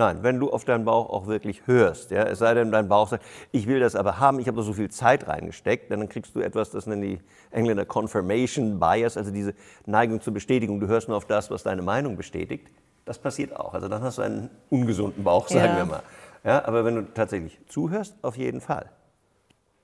Nein, 0.00 0.22
wenn 0.22 0.40
du 0.40 0.50
auf 0.50 0.64
deinen 0.64 0.86
Bauch 0.86 1.10
auch 1.10 1.26
wirklich 1.26 1.66
hörst, 1.66 2.10
ja, 2.10 2.22
es 2.22 2.38
sei 2.38 2.54
denn, 2.54 2.72
dein 2.72 2.88
Bauch 2.88 3.08
sagt, 3.08 3.22
ich 3.52 3.66
will 3.66 3.80
das 3.80 3.94
aber 3.94 4.18
haben, 4.18 4.40
ich 4.40 4.46
habe 4.46 4.56
da 4.56 4.62
so 4.62 4.72
viel 4.72 4.90
Zeit 4.90 5.28
reingesteckt, 5.28 5.90
dann 5.90 6.08
kriegst 6.08 6.34
du 6.34 6.40
etwas, 6.40 6.70
das 6.70 6.86
nennen 6.86 7.02
die 7.02 7.18
Engländer 7.50 7.84
Confirmation 7.84 8.80
Bias, 8.80 9.18
also 9.18 9.30
diese 9.30 9.52
Neigung 9.84 10.22
zur 10.22 10.32
Bestätigung, 10.32 10.80
du 10.80 10.86
hörst 10.86 11.08
nur 11.08 11.18
auf 11.18 11.26
das, 11.26 11.50
was 11.50 11.64
deine 11.64 11.82
Meinung 11.82 12.16
bestätigt. 12.16 12.68
Das 13.04 13.18
passiert 13.18 13.54
auch. 13.54 13.74
Also 13.74 13.88
dann 13.88 14.00
hast 14.00 14.16
du 14.16 14.22
einen 14.22 14.48
ungesunden 14.70 15.22
Bauch, 15.22 15.48
sagen 15.48 15.66
Ja. 15.72 15.76
wir 15.76 15.84
mal. 15.84 16.02
Ja, 16.44 16.64
aber 16.64 16.86
wenn 16.86 16.94
du 16.94 17.02
tatsächlich 17.12 17.60
zuhörst, 17.68 18.14
auf 18.22 18.38
jeden 18.38 18.62
Fall. 18.62 18.88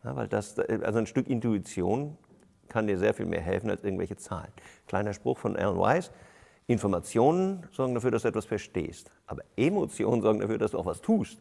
Ja, 0.03 0.17
weil 0.17 0.29
das, 0.29 0.59
also 0.59 0.99
ein 0.99 1.07
Stück 1.07 1.29
Intuition 1.29 2.17
kann 2.71 2.87
dir 2.87 2.97
sehr 2.97 3.13
viel 3.13 3.27
mehr 3.27 3.43
helfen 3.43 3.69
als 3.69 3.85
irgendwelche 3.85 4.17
Zahlen. 4.17 4.49
Kleiner 4.89 5.13
Spruch 5.13 5.37
von 5.37 5.57
Alan 5.57 5.79
Weiss. 5.79 6.11
Informationen 6.69 7.65
sorgen 7.71 7.93
dafür, 7.93 8.11
dass 8.13 8.23
du 8.23 8.29
etwas 8.29 8.47
verstehst. 8.47 9.13
Aber 9.27 9.43
Emotionen 9.57 10.23
sorgen 10.23 10.41
dafür, 10.41 10.59
dass 10.59 10.71
du 10.73 10.79
auch 10.79 10.87
was 10.87 11.01
tust. 11.01 11.39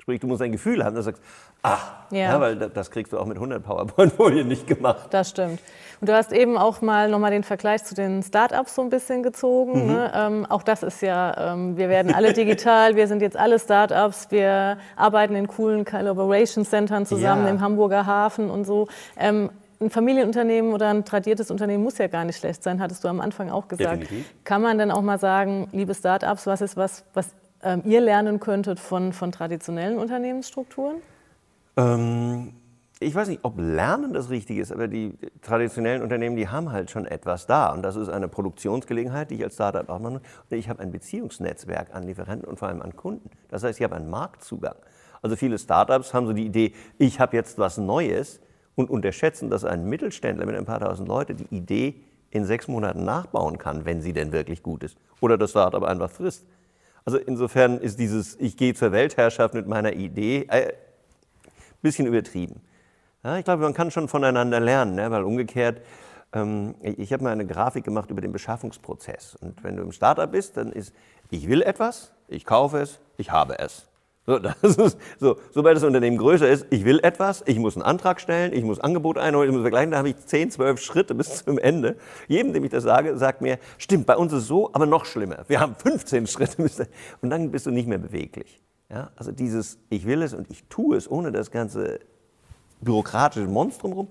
Sprich, 0.00 0.20
du 0.20 0.26
musst 0.28 0.40
ein 0.42 0.52
Gefühl 0.52 0.84
haben, 0.84 0.94
dass 0.94 1.04
du 1.06 1.10
sagst, 1.12 1.22
ach, 1.62 1.92
Ja. 2.10 2.18
ja. 2.32 2.40
weil 2.40 2.56
da- 2.56 2.68
das 2.68 2.90
kriegst 2.90 3.12
du 3.12 3.18
auch 3.18 3.26
mit 3.26 3.38
100 3.38 3.62
PowerPoint-Folien 3.64 4.46
nicht 4.46 4.66
gemacht. 4.66 5.08
Das 5.10 5.30
stimmt. 5.30 5.58
Und 6.00 6.08
du 6.08 6.14
hast 6.14 6.30
eben 6.32 6.56
auch 6.58 6.80
mal 6.82 7.08
nochmal 7.08 7.30
den 7.32 7.42
Vergleich 7.42 7.82
zu 7.82 7.94
den 7.94 8.22
Startups 8.22 8.74
so 8.74 8.82
ein 8.82 8.90
bisschen 8.90 9.22
gezogen. 9.22 9.86
Ne? 9.86 10.12
Ähm, 10.14 10.46
auch 10.46 10.62
das 10.62 10.82
ist 10.82 11.00
ja, 11.02 11.54
ähm, 11.54 11.76
wir 11.76 11.88
werden 11.88 12.14
alle 12.14 12.32
digital, 12.34 12.94
wir 12.96 13.08
sind 13.08 13.20
jetzt 13.22 13.36
alle 13.36 13.58
Startups, 13.58 14.30
wir 14.30 14.78
arbeiten 14.94 15.34
in 15.34 15.48
coolen 15.48 15.84
Collaboration 15.84 16.64
Centern 16.64 17.04
zusammen 17.06 17.44
Ja. 17.46 17.50
im 17.50 17.60
Hamburger 17.60 18.06
Hafen 18.06 18.50
und 18.50 18.64
so. 18.64 18.86
Ähm, 19.16 19.50
ein 19.80 19.90
Familienunternehmen 19.90 20.72
oder 20.72 20.88
ein 20.88 21.04
tradiertes 21.04 21.50
Unternehmen 21.50 21.82
muss 21.82 21.98
ja 21.98 22.06
gar 22.06 22.24
nicht 22.24 22.38
schlecht 22.38 22.62
sein, 22.62 22.80
hattest 22.80 23.04
du 23.04 23.08
am 23.08 23.20
Anfang 23.20 23.50
auch 23.50 23.68
gesagt. 23.68 24.02
Definitiv. 24.02 24.34
Kann 24.44 24.62
man 24.62 24.78
denn 24.78 24.90
auch 24.90 25.02
mal 25.02 25.18
sagen, 25.18 25.68
liebe 25.72 25.94
Startups, 25.94 26.46
was 26.46 26.60
ist 26.60 26.76
was, 26.76 27.04
was 27.14 27.34
ähm, 27.62 27.82
ihr 27.84 28.00
lernen 28.00 28.40
könntet 28.40 28.80
von, 28.80 29.12
von 29.12 29.32
traditionellen 29.32 29.98
Unternehmensstrukturen? 29.98 30.96
Ähm, 31.76 32.54
ich 32.98 33.14
weiß 33.14 33.28
nicht, 33.28 33.40
ob 33.42 33.58
Lernen 33.58 34.14
das 34.14 34.30
Richtige 34.30 34.62
ist, 34.62 34.72
aber 34.72 34.88
die 34.88 35.18
traditionellen 35.42 36.02
Unternehmen, 36.02 36.36
die 36.36 36.48
haben 36.48 36.72
halt 36.72 36.90
schon 36.90 37.04
etwas 37.04 37.46
da. 37.46 37.70
Und 37.72 37.82
das 37.82 37.96
ist 37.96 38.08
eine 38.08 38.28
Produktionsgelegenheit, 38.28 39.30
die 39.30 39.34
ich 39.34 39.44
als 39.44 39.54
Startup 39.54 39.86
auch 39.90 39.98
mache. 39.98 40.14
Und 40.14 40.22
ich 40.50 40.70
habe 40.70 40.80
ein 40.80 40.90
Beziehungsnetzwerk 40.90 41.94
an 41.94 42.04
Lieferanten 42.04 42.48
und 42.48 42.58
vor 42.58 42.68
allem 42.68 42.80
an 42.80 42.96
Kunden. 42.96 43.28
Das 43.48 43.64
heißt, 43.64 43.78
ich 43.78 43.84
habe 43.84 43.96
einen 43.96 44.08
Marktzugang. 44.08 44.76
Also 45.20 45.36
viele 45.36 45.58
Startups 45.58 46.14
haben 46.14 46.26
so 46.26 46.32
die 46.32 46.46
Idee, 46.46 46.72
ich 46.98 47.20
habe 47.20 47.36
jetzt 47.36 47.58
was 47.58 47.76
Neues 47.76 48.40
und 48.76 48.90
unterschätzen, 48.90 49.50
dass 49.50 49.64
ein 49.64 49.88
Mittelständler 49.88 50.46
mit 50.46 50.54
ein 50.54 50.66
paar 50.66 50.78
tausend 50.78 51.08
Leute 51.08 51.34
die 51.34 51.52
Idee 51.54 51.94
in 52.30 52.44
sechs 52.44 52.68
Monaten 52.68 53.04
nachbauen 53.04 53.58
kann, 53.58 53.84
wenn 53.84 54.02
sie 54.02 54.12
denn 54.12 54.30
wirklich 54.30 54.62
gut 54.62 54.84
ist. 54.84 54.96
Oder 55.20 55.36
das 55.38 55.50
Startup 55.50 55.82
einfach 55.82 56.10
frisst. 56.10 56.46
Also 57.04 57.18
insofern 57.18 57.78
ist 57.78 57.98
dieses 57.98 58.36
Ich 58.38 58.56
gehe 58.56 58.74
zur 58.74 58.92
Weltherrschaft 58.92 59.54
mit 59.54 59.66
meiner 59.66 59.92
Idee 59.92 60.46
äh, 60.48 60.72
bisschen 61.82 62.06
übertrieben. 62.06 62.60
Ja, 63.24 63.38
ich 63.38 63.44
glaube, 63.44 63.62
man 63.62 63.74
kann 63.74 63.90
schon 63.90 64.08
voneinander 64.08 64.60
lernen, 64.60 64.96
ne? 64.96 65.10
weil 65.10 65.24
umgekehrt, 65.24 65.80
ähm, 66.32 66.74
ich 66.82 66.98
ich 66.98 67.12
habe 67.12 67.24
mal 67.24 67.32
eine 67.32 67.46
Grafik 67.46 67.84
gemacht 67.84 68.10
über 68.10 68.20
den 68.20 68.32
Beschaffungsprozess. 68.32 69.36
Und 69.36 69.62
wenn 69.64 69.76
du 69.76 69.82
im 69.82 69.92
Startup 69.92 70.30
bist, 70.30 70.56
dann 70.56 70.72
ist, 70.72 70.94
ich 71.30 71.48
will 71.48 71.62
etwas, 71.62 72.12
ich 72.28 72.44
kaufe 72.44 72.78
es, 72.78 73.00
ich 73.16 73.30
habe 73.30 73.58
es. 73.58 73.86
So, 74.26 74.36
ist, 74.62 74.98
so, 75.20 75.36
sobald 75.52 75.76
das 75.76 75.84
Unternehmen 75.84 76.18
größer 76.18 76.48
ist, 76.48 76.66
ich 76.70 76.84
will 76.84 76.98
etwas, 77.02 77.44
ich 77.46 77.58
muss 77.58 77.76
einen 77.76 77.84
Antrag 77.84 78.20
stellen, 78.20 78.52
ich 78.52 78.64
muss 78.64 78.80
Angebot 78.80 79.18
einholen, 79.18 79.48
ich 79.48 79.54
muss 79.54 79.62
vergleichen, 79.62 79.92
da 79.92 79.98
habe 79.98 80.08
ich 80.08 80.16
10, 80.16 80.50
12 80.50 80.80
Schritte 80.80 81.14
bis 81.14 81.44
zum 81.44 81.58
Ende. 81.58 81.96
Jedem, 82.26 82.52
dem 82.52 82.64
ich 82.64 82.70
das 82.70 82.82
sage, 82.82 83.16
sagt 83.16 83.40
mir, 83.40 83.58
stimmt, 83.78 84.06
bei 84.06 84.16
uns 84.16 84.32
ist 84.32 84.42
es 84.42 84.48
so, 84.48 84.70
aber 84.72 84.86
noch 84.86 85.04
schlimmer. 85.04 85.44
Wir 85.46 85.60
haben 85.60 85.76
15 85.76 86.26
Schritte 86.26 86.88
und 87.22 87.30
dann 87.30 87.52
bist 87.52 87.66
du 87.66 87.70
nicht 87.70 87.86
mehr 87.86 87.98
beweglich. 87.98 88.60
Ja? 88.90 89.10
Also 89.14 89.30
dieses, 89.30 89.78
ich 89.90 90.06
will 90.06 90.22
es 90.22 90.34
und 90.34 90.50
ich 90.50 90.64
tue 90.64 90.96
es, 90.96 91.08
ohne 91.08 91.30
das 91.30 91.52
ganze 91.52 92.00
bürokratische 92.80 93.46
Monstrum 93.46 93.92
rum, 93.92 94.08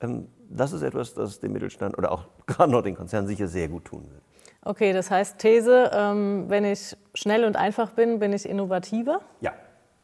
ähm, 0.00 0.28
das 0.50 0.72
ist 0.72 0.80
etwas, 0.80 1.12
das 1.12 1.40
dem 1.40 1.52
Mittelstand 1.52 1.98
oder 1.98 2.10
auch 2.12 2.24
gerade 2.46 2.72
noch 2.72 2.82
den 2.82 2.94
Konzernen 2.94 3.28
sicher 3.28 3.48
sehr 3.48 3.68
gut 3.68 3.84
tun 3.84 4.04
würde. 4.04 4.22
Okay, 4.68 4.92
das 4.92 5.10
heißt 5.10 5.38
These, 5.38 5.90
ähm, 5.94 6.44
wenn 6.48 6.66
ich 6.66 6.94
schnell 7.14 7.46
und 7.46 7.56
einfach 7.56 7.92
bin, 7.92 8.18
bin 8.18 8.34
ich 8.34 8.46
innovativer? 8.46 9.22
Ja. 9.40 9.54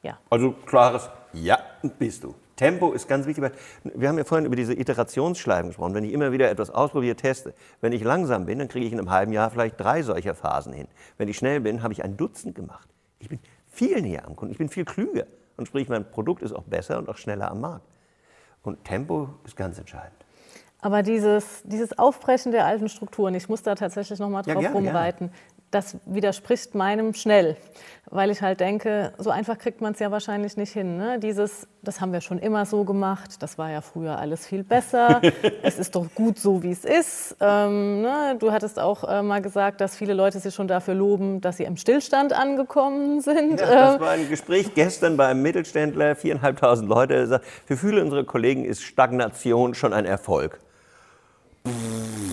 Ja. 0.01 0.17
Also 0.31 0.53
klares 0.65 1.11
Ja, 1.35 1.59
bist 1.99 2.25
du. 2.25 2.35
Tempo 2.57 2.93
ist 2.93 3.07
ganz 3.07 3.27
wichtig. 3.27 3.45
Wir 3.83 4.09
haben 4.09 4.17
ja 4.17 4.25
vorhin 4.25 4.47
über 4.47 4.57
diese 4.57 4.73
Iterationsschleifen 4.73 5.69
gesprochen. 5.69 5.93
Wenn 5.93 6.05
ich 6.05 6.15
immer 6.15 6.33
wieder 6.33 6.51
etwas 6.51 6.71
ausprobiere, 6.71 7.15
teste. 7.15 7.53
Wenn 7.83 7.93
ich 7.93 8.03
langsam 8.03 8.47
bin, 8.47 8.59
dann 8.59 8.69
kriege 8.69 8.87
ich 8.87 8.93
in 8.93 8.99
einem 8.99 9.11
halben 9.11 9.35
Jahr 9.35 9.51
vielleicht 9.51 9.79
drei 9.79 10.01
solcher 10.01 10.35
Phasen 10.35 10.73
hin. 10.73 10.89
Wenn 11.19 11.29
ich 11.29 11.37
schnell 11.37 11.61
bin, 11.61 11.83
habe 11.83 11.93
ich 11.93 12.03
ein 12.03 12.17
Dutzend 12.17 12.55
gemacht. 12.55 12.89
Ich 13.19 13.29
bin 13.29 13.41
viel 13.67 14.01
näher 14.01 14.27
am 14.27 14.35
Kunden, 14.35 14.53
ich 14.53 14.59
bin 14.59 14.71
viel 14.71 14.87
klüger. 14.87 15.27
Und 15.59 15.69
sprich, 15.69 15.91
mein 15.91 16.11
Produkt 16.11 16.41
ist 16.41 16.53
auch 16.53 16.65
besser 16.65 16.97
und 16.97 17.11
auch 17.11 17.19
schneller 17.19 17.51
am 17.51 17.61
Markt. 17.61 17.85
Und 18.63 18.83
Tempo 18.83 19.29
ist 19.45 19.59
ganz 19.59 19.79
entscheidend. 19.79 20.24
Aber 20.85 21.03
dieses, 21.03 21.63
dieses 21.65 21.99
Aufbrechen 21.99 22.53
der 22.53 22.67
alten 22.67 22.91
Strukturen, 22.91 23.35
ich 23.35 23.49
muss 23.49 23.63
da 23.63 23.75
tatsächlich 23.75 24.19
noch 24.19 24.29
mal 24.29 24.43
Ja, 24.45 24.53
drauf 24.53 24.65
gerne, 24.65 24.77
rumreiten, 24.77 25.31
das 25.71 25.97
widerspricht 26.05 26.75
meinem 26.75 27.15
schnell, 27.15 27.57
weil 28.11 28.29
ich 28.31 28.43
halt 28.43 28.61
denke, 28.61 29.15
so 29.17 29.31
einfach 29.31 29.57
kriegt 29.57 29.81
man 29.81 29.95
es 29.95 29.99
ja 29.99 30.11
wahrscheinlich 30.11 30.59
nicht 30.59 30.75
hin. 30.75 30.99
Ne? 30.99 31.19
Dieses, 31.19 31.67
das 31.83 32.03
haben 32.03 32.13
wir 32.13 32.21
schon 32.21 32.39
immer 32.39 32.67
so 32.67 32.85
gemacht, 32.85 33.43
das 33.43 33.57
war 33.57 33.71
ja 33.71 33.81
früher 33.81 34.19
alles 34.19 34.47
viel 34.47 34.63
besser, 34.63 35.23
es 35.63 35.79
ist 35.79 35.95
doch 35.97 36.07
gut 36.15 36.39
so, 36.39 36.63
wie 36.63 36.73
es 36.73 36.85
ist. 36.85 37.35
Ähm, 37.41 38.03
ne? 38.03 38.37
Du 38.39 38.53
hattest 38.53 38.79
auch 38.79 39.05
äh, 39.09 39.23
mal 39.23 39.41
gesagt, 39.41 39.81
dass 39.81 39.97
viele 39.97 40.13
Leute 40.13 40.39
sich 40.39 40.55
schon 40.55 40.69
dafür 40.69 40.93
loben, 40.93 41.41
dass 41.41 41.57
sie 41.57 41.65
im 41.65 41.79
Stillstand 41.79 42.35
angekommen 42.35 43.23
sind. 43.23 43.59
Ja, 43.59 43.67
das 43.75 43.95
Ähm, 43.95 44.01
war 44.03 44.11
ein 44.11 44.29
Gespräch 44.29 44.75
gestern 44.75 45.17
bei 45.17 45.29
einem 45.29 45.41
Mittelständler, 45.41 46.15
viereinhalbtausend 46.15 46.91
Leute. 46.91 47.15
Der 47.15 47.27
sagt, 47.27 47.47
für 47.65 47.79
viele 47.79 48.03
unserer 48.03 48.25
Kollegen 48.25 48.67
ist 48.67 48.83
Stagnation 48.83 49.75
schon 49.75 49.95
ein 49.95 50.05
Erfolg. 50.05 50.61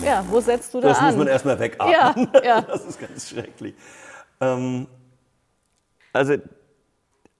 Ja, 0.04 0.24
wo 0.28 0.40
setzt 0.40 0.72
du 0.74 0.80
da 0.80 0.88
Das 0.88 0.98
an? 0.98 1.06
muss 1.06 1.16
man 1.16 1.26
erstmal 1.28 1.58
wegatmen. 1.58 1.92
ja, 2.34 2.44
ja. 2.44 2.60
Das 2.62 2.84
ist 2.84 3.00
ganz 3.00 3.28
schrecklich. 3.28 3.74
Ähm, 4.40 4.86
also 6.12 6.34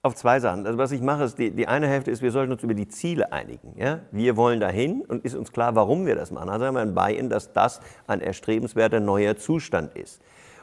auf 0.05 0.17
zwei 0.17 0.41
Sachen. 0.41 0.67
Also 0.67 0.79
was 0.79 0.91
ich 0.93 1.01
mache, 1.01 1.25
ist, 1.25 1.39
die, 1.39 1.51
die 1.53 1.69
eine 1.69 1.87
Hälfte 1.87 2.11
ist, 2.11 2.23
wir 2.23 2.33
sollten 2.33 2.53
uns 2.53 2.63
über 2.63 2.75
die 2.75 2.89
Ziele 2.89 3.33
einigen. 3.33 3.75
Ja? 3.77 4.01
Wir 4.11 4.37
wollen 4.37 4.59
dahin 4.59 5.03
und 5.03 5.25
ist 5.25 5.35
uns 5.35 5.53
klar, 5.53 5.77
warum 5.77 6.07
wir 6.07 6.17
das 6.17 6.31
machen. 6.33 6.49
Also 6.49 6.67
haben 6.67 6.75
wir 6.75 6.81
ein 6.81 6.95
Buy-in, 6.95 7.29
dass 7.29 7.53
das 7.53 7.81
ein 8.07 8.21
erstrebenswerter 8.21 8.99
neuer 9.01 9.37
Zustand 9.37 9.97
ist. 9.97 10.21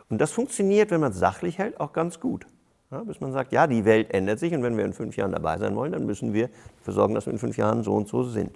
Und 0.10 0.20
das 0.20 0.32
funktioniert, 0.32 0.92
wenn 0.92 1.00
man 1.00 1.12
es 1.12 1.20
sachlich 1.20 1.58
hält, 1.58 1.80
auch 1.80 1.94
ganz 1.94 2.20
gut. 2.20 2.48
Ja, 2.92 3.04
bis 3.04 3.22
man 3.22 3.32
sagt, 3.32 3.52
ja, 3.54 3.68
die 3.68 3.86
Welt 3.86 4.12
ändert 4.12 4.40
sich 4.40 4.52
und 4.54 4.64
wenn 4.64 4.76
wir 4.76 4.84
in 4.84 4.94
fünf 4.94 5.16
Jahren 5.16 5.32
dabei 5.32 5.58
sein 5.60 5.76
wollen, 5.76 5.92
dann 5.92 6.06
müssen 6.08 6.34
wir 6.34 6.50
dafür 6.80 6.94
sorgen, 6.96 7.14
dass 7.14 7.28
wir 7.28 7.34
in 7.34 7.40
fünf 7.40 7.56
Jahren 7.56 7.84
so 7.84 7.94
und 7.94 8.08
so 8.08 8.24
sind. 8.24 8.52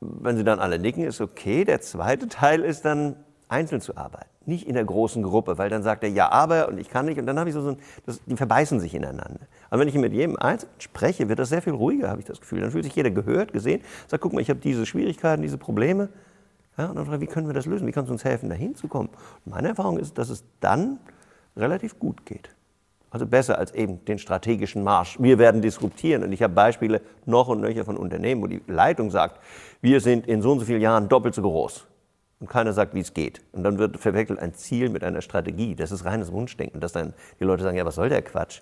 Wenn 0.00 0.36
Sie 0.36 0.44
dann 0.44 0.60
alle 0.60 0.78
nicken, 0.78 1.04
ist 1.04 1.20
okay. 1.20 1.64
Der 1.64 1.80
zweite 1.80 2.28
Teil 2.28 2.60
ist 2.62 2.84
dann, 2.84 3.16
einzeln 3.48 3.80
zu 3.80 3.96
arbeiten, 3.96 4.28
nicht 4.46 4.66
in 4.66 4.74
der 4.74 4.84
großen 4.84 5.22
Gruppe, 5.22 5.58
weil 5.58 5.70
dann 5.70 5.82
sagt 5.82 6.04
er, 6.04 6.10
ja, 6.10 6.30
aber 6.30 6.68
und 6.68 6.78
ich 6.78 6.90
kann 6.90 7.06
nicht. 7.06 7.18
Und 7.18 7.26
dann 7.26 7.38
habe 7.38 7.48
ich 7.48 7.54
so, 7.54 7.62
so 7.62 7.70
ein, 7.70 7.78
das, 8.06 8.20
die 8.26 8.36
verbeißen 8.36 8.78
sich 8.80 8.94
ineinander. 8.94 9.40
Aber 9.70 9.80
wenn 9.80 9.88
ich 9.88 9.94
mit 9.94 10.12
jedem 10.12 10.36
Einzelnen 10.36 10.74
spreche, 10.78 11.28
wird 11.28 11.38
das 11.38 11.48
sehr 11.48 11.62
viel 11.62 11.72
ruhiger, 11.72 12.08
habe 12.10 12.20
ich 12.20 12.26
das 12.26 12.40
Gefühl. 12.40 12.60
Dann 12.60 12.70
fühlt 12.70 12.84
sich 12.84 12.94
jeder 12.94 13.10
gehört, 13.10 13.52
gesehen, 13.52 13.82
sagt, 14.06 14.22
guck 14.22 14.32
mal, 14.32 14.40
ich 14.40 14.50
habe 14.50 14.60
diese 14.60 14.86
Schwierigkeiten, 14.86 15.42
diese 15.42 15.58
Probleme. 15.58 16.08
Ja, 16.76 16.86
und 16.86 16.96
dann 16.96 17.06
frage 17.06 17.24
ich, 17.24 17.30
wie 17.30 17.32
können 17.32 17.46
wir 17.46 17.54
das 17.54 17.66
lösen? 17.66 17.86
Wie 17.86 17.92
kannst 17.92 18.08
du 18.08 18.12
uns 18.12 18.24
helfen, 18.24 18.48
da 18.48 18.54
hinzukommen? 18.54 19.10
Meine 19.44 19.68
Erfahrung 19.68 19.98
ist, 19.98 20.16
dass 20.18 20.28
es 20.28 20.44
dann 20.60 21.00
relativ 21.56 21.98
gut 21.98 22.24
geht. 22.24 22.50
Also 23.10 23.26
besser 23.26 23.58
als 23.58 23.72
eben 23.72 24.04
den 24.04 24.18
strategischen 24.18 24.84
Marsch. 24.84 25.16
Wir 25.18 25.38
werden 25.38 25.62
disruptieren. 25.62 26.22
Und 26.22 26.32
ich 26.32 26.42
habe 26.42 26.52
Beispiele 26.54 27.00
noch 27.24 27.48
und 27.48 27.60
nöcher 27.60 27.84
von 27.84 27.96
Unternehmen, 27.96 28.42
wo 28.42 28.46
die 28.46 28.60
Leitung 28.66 29.10
sagt, 29.10 29.40
wir 29.80 30.00
sind 30.00 30.26
in 30.26 30.42
so 30.42 30.52
und 30.52 30.60
so 30.60 30.66
vielen 30.66 30.82
Jahren 30.82 31.08
doppelt 31.08 31.34
so 31.34 31.42
groß. 31.42 31.86
Und 32.40 32.48
keiner 32.48 32.72
sagt, 32.72 32.94
wie 32.94 33.00
es 33.00 33.14
geht. 33.14 33.40
Und 33.52 33.64
dann 33.64 33.78
wird 33.78 33.98
verwechselt 33.98 34.38
ein 34.38 34.54
Ziel 34.54 34.90
mit 34.90 35.02
einer 35.02 35.22
Strategie. 35.22 35.74
Das 35.74 35.90
ist 35.90 36.04
reines 36.04 36.30
Wunschdenken. 36.30 36.80
Dass 36.80 36.92
dann 36.92 37.14
die 37.40 37.44
Leute 37.44 37.62
sagen, 37.62 37.76
ja, 37.76 37.84
was 37.84 37.94
soll 37.94 38.10
der 38.10 38.22
Quatsch? 38.22 38.60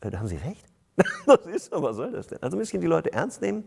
Äh, 0.00 0.10
Da 0.10 0.18
haben 0.18 0.28
sie 0.28 0.36
recht. 0.36 0.64
Das 1.26 1.46
ist 1.46 1.72
so, 1.72 1.82
was 1.82 1.96
soll 1.96 2.12
das 2.12 2.26
denn? 2.26 2.42
Also 2.42 2.56
ein 2.56 2.60
bisschen 2.60 2.80
die 2.80 2.86
Leute 2.86 3.12
ernst 3.12 3.42
nehmen, 3.42 3.64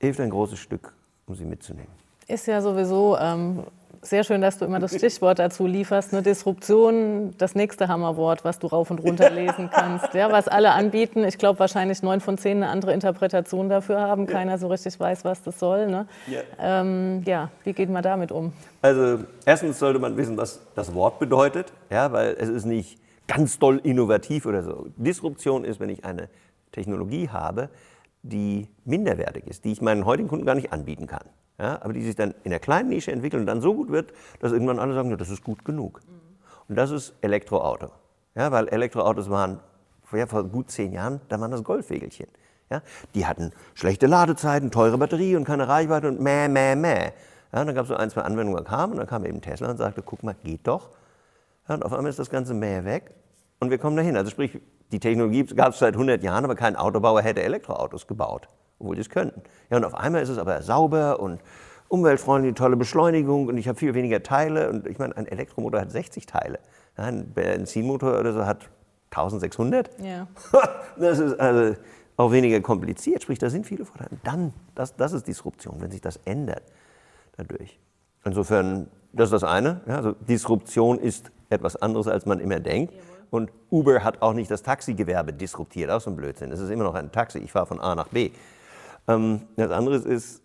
hilft 0.00 0.20
ein 0.20 0.30
großes 0.30 0.58
Stück, 0.58 0.92
um 1.26 1.34
sie 1.34 1.44
mitzunehmen. 1.44 1.90
Ist 2.28 2.46
ja 2.46 2.60
sowieso 2.60 3.16
ähm, 3.18 3.64
sehr 4.02 4.24
schön, 4.24 4.40
dass 4.40 4.58
du 4.58 4.64
immer 4.64 4.78
das 4.78 4.94
Stichwort 4.94 5.38
dazu 5.38 5.66
lieferst. 5.66 6.12
Eine 6.12 6.22
Disruption, 6.22 7.34
das 7.38 7.54
nächste 7.54 7.88
Hammerwort, 7.88 8.44
was 8.44 8.58
du 8.58 8.66
rauf 8.66 8.90
und 8.90 9.00
runter 9.00 9.30
lesen 9.30 9.68
kannst. 9.72 10.14
Ja, 10.14 10.30
was 10.30 10.48
alle 10.48 10.72
anbieten. 10.72 11.24
Ich 11.24 11.38
glaube, 11.38 11.58
wahrscheinlich 11.58 12.02
neun 12.02 12.20
von 12.20 12.38
zehn 12.38 12.62
eine 12.62 12.68
andere 12.68 12.92
Interpretation 12.92 13.68
dafür 13.68 14.00
haben. 14.00 14.26
Keiner 14.26 14.58
so 14.58 14.68
richtig 14.68 14.98
weiß, 14.98 15.24
was 15.24 15.42
das 15.42 15.58
soll. 15.58 15.86
Ne? 15.88 16.06
Ja. 16.26 16.40
Ähm, 16.58 17.22
ja, 17.26 17.50
wie 17.64 17.72
geht 17.72 17.90
man 17.90 18.02
damit 18.02 18.32
um? 18.32 18.52
Also, 18.82 19.24
erstens 19.44 19.78
sollte 19.78 19.98
man 19.98 20.16
wissen, 20.16 20.36
was 20.36 20.60
das 20.74 20.94
Wort 20.94 21.18
bedeutet. 21.18 21.72
Ja, 21.90 22.12
weil 22.12 22.36
es 22.38 22.48
ist 22.48 22.64
nicht 22.64 22.98
ganz 23.26 23.58
doll 23.58 23.80
innovativ 23.82 24.46
oder 24.46 24.62
so. 24.62 24.86
Disruption 24.96 25.64
ist, 25.64 25.80
wenn 25.80 25.90
ich 25.90 26.04
eine 26.04 26.28
Technologie 26.72 27.28
habe, 27.28 27.68
die 28.28 28.68
minderwertig 28.84 29.46
ist, 29.46 29.64
die 29.64 29.72
ich 29.72 29.80
meinen 29.80 30.04
heutigen 30.04 30.28
Kunden 30.28 30.46
gar 30.46 30.54
nicht 30.54 30.72
anbieten 30.72 31.06
kann 31.06 31.28
ja, 31.58 31.80
aber 31.82 31.92
die 31.92 32.02
sich 32.02 32.16
dann 32.16 32.34
in 32.44 32.50
der 32.50 32.60
kleinen 32.60 32.90
Nische 32.90 33.12
entwickeln 33.12 33.40
und 33.40 33.46
dann 33.46 33.60
so 33.60 33.74
gut 33.74 33.90
wird, 33.90 34.12
dass 34.40 34.52
irgendwann 34.52 34.78
alle 34.78 34.94
sagen, 34.94 35.10
ja, 35.10 35.16
das 35.16 35.30
ist 35.30 35.42
gut 35.42 35.64
genug. 35.64 36.02
Und 36.68 36.76
das 36.76 36.90
ist 36.90 37.14
Elektroauto. 37.22 37.90
Ja, 38.34 38.52
weil 38.52 38.68
Elektroautos 38.68 39.30
waren 39.30 39.60
ja, 40.12 40.26
vor 40.26 40.44
gut 40.44 40.70
zehn 40.70 40.92
Jahren, 40.92 41.20
da 41.28 41.40
waren 41.40 41.50
das 41.50 41.64
Goldwegelchen. 41.64 42.28
Ja, 42.70 42.82
die 43.14 43.26
hatten 43.26 43.52
schlechte 43.74 44.06
Ladezeiten, 44.06 44.70
teure 44.70 44.98
Batterie 44.98 45.36
und 45.36 45.44
keine 45.44 45.68
Reichweite 45.68 46.08
und 46.08 46.20
mäh, 46.20 46.48
mäh, 46.48 46.74
mäh. 46.74 47.12
Ja, 47.52 47.60
und 47.60 47.68
dann 47.68 47.74
gab 47.74 47.84
es 47.84 47.88
so 47.88 47.96
ein, 47.96 48.10
zwei 48.10 48.22
Anwendungen, 48.22 48.64
kamen 48.64 48.94
und 48.94 48.98
dann 48.98 49.06
kam 49.06 49.24
eben 49.24 49.40
Tesla 49.40 49.70
und 49.70 49.76
sagte, 49.76 50.02
guck 50.02 50.22
mal, 50.24 50.34
geht 50.42 50.66
doch. 50.66 50.90
Ja, 51.68 51.76
und 51.76 51.84
auf 51.84 51.92
einmal 51.92 52.10
ist 52.10 52.18
das 52.18 52.28
ganze 52.28 52.54
Mäh 52.54 52.84
weg 52.84 53.12
und 53.60 53.70
wir 53.70 53.78
kommen 53.78 53.96
dahin. 53.96 54.16
Also 54.16 54.30
sprich, 54.30 54.60
die 54.92 55.00
Technologie 55.00 55.44
gab 55.44 55.72
es 55.72 55.78
seit 55.78 55.94
100 55.94 56.22
Jahren, 56.22 56.44
aber 56.44 56.54
kein 56.54 56.76
Autobauer 56.76 57.22
hätte 57.22 57.42
Elektroautos 57.42 58.06
gebaut 58.06 58.48
obwohl 58.78 58.94
die 58.94 59.00
es 59.00 59.10
könnten. 59.10 59.42
Ja, 59.70 59.76
und 59.76 59.84
auf 59.84 59.94
einmal 59.94 60.22
ist 60.22 60.28
es 60.28 60.38
aber 60.38 60.62
sauber 60.62 61.20
und 61.20 61.40
umweltfreundlich, 61.88 62.54
tolle 62.54 62.76
Beschleunigung 62.76 63.48
und 63.48 63.56
ich 63.58 63.68
habe 63.68 63.78
viel 63.78 63.94
weniger 63.94 64.22
Teile. 64.22 64.70
Und 64.70 64.86
ich 64.86 64.98
meine, 64.98 65.16
ein 65.16 65.26
Elektromotor 65.26 65.80
hat 65.80 65.90
60 65.90 66.26
Teile. 66.26 66.58
Ein 66.96 67.32
Benzinmotor 67.32 68.18
oder 68.18 68.32
so 68.32 68.46
hat 68.46 68.68
1600. 69.10 69.90
Ja. 70.00 70.26
Das 70.98 71.18
ist 71.18 71.38
also 71.38 71.78
auch 72.16 72.32
weniger 72.32 72.58
kompliziert, 72.62 73.22
sprich, 73.22 73.38
da 73.38 73.50
sind 73.50 73.66
viele 73.66 73.84
Vorteile. 73.84 74.18
Dann, 74.24 74.54
das, 74.74 74.96
das 74.96 75.12
ist 75.12 75.28
Disruption, 75.28 75.82
wenn 75.82 75.90
sich 75.90 76.00
das 76.00 76.18
ändert 76.24 76.62
dadurch. 77.36 77.78
Insofern, 78.24 78.88
das 79.12 79.26
ist 79.26 79.32
das 79.32 79.44
eine. 79.44 79.82
Ja, 79.86 79.96
also 79.96 80.12
Disruption 80.12 80.98
ist 80.98 81.30
etwas 81.50 81.76
anderes, 81.76 82.08
als 82.08 82.24
man 82.24 82.40
immer 82.40 82.60
denkt. 82.60 82.94
Und 83.30 83.50
Uber 83.70 84.04
hat 84.04 84.22
auch 84.22 84.32
nicht 84.32 84.50
das 84.50 84.62
Taxigewerbe 84.62 85.32
disruptiert, 85.32 85.90
auch 85.90 86.00
so 86.00 86.10
ein 86.10 86.16
Blödsinn. 86.16 86.52
Es 86.52 86.60
ist 86.60 86.70
immer 86.70 86.84
noch 86.84 86.94
ein 86.94 87.10
Taxi, 87.12 87.38
ich 87.38 87.52
fahre 87.52 87.66
von 87.66 87.80
A 87.80 87.94
nach 87.94 88.08
B. 88.08 88.30
Ähm, 89.08 89.42
das 89.56 89.70
andere 89.70 89.96
ist, 89.96 90.42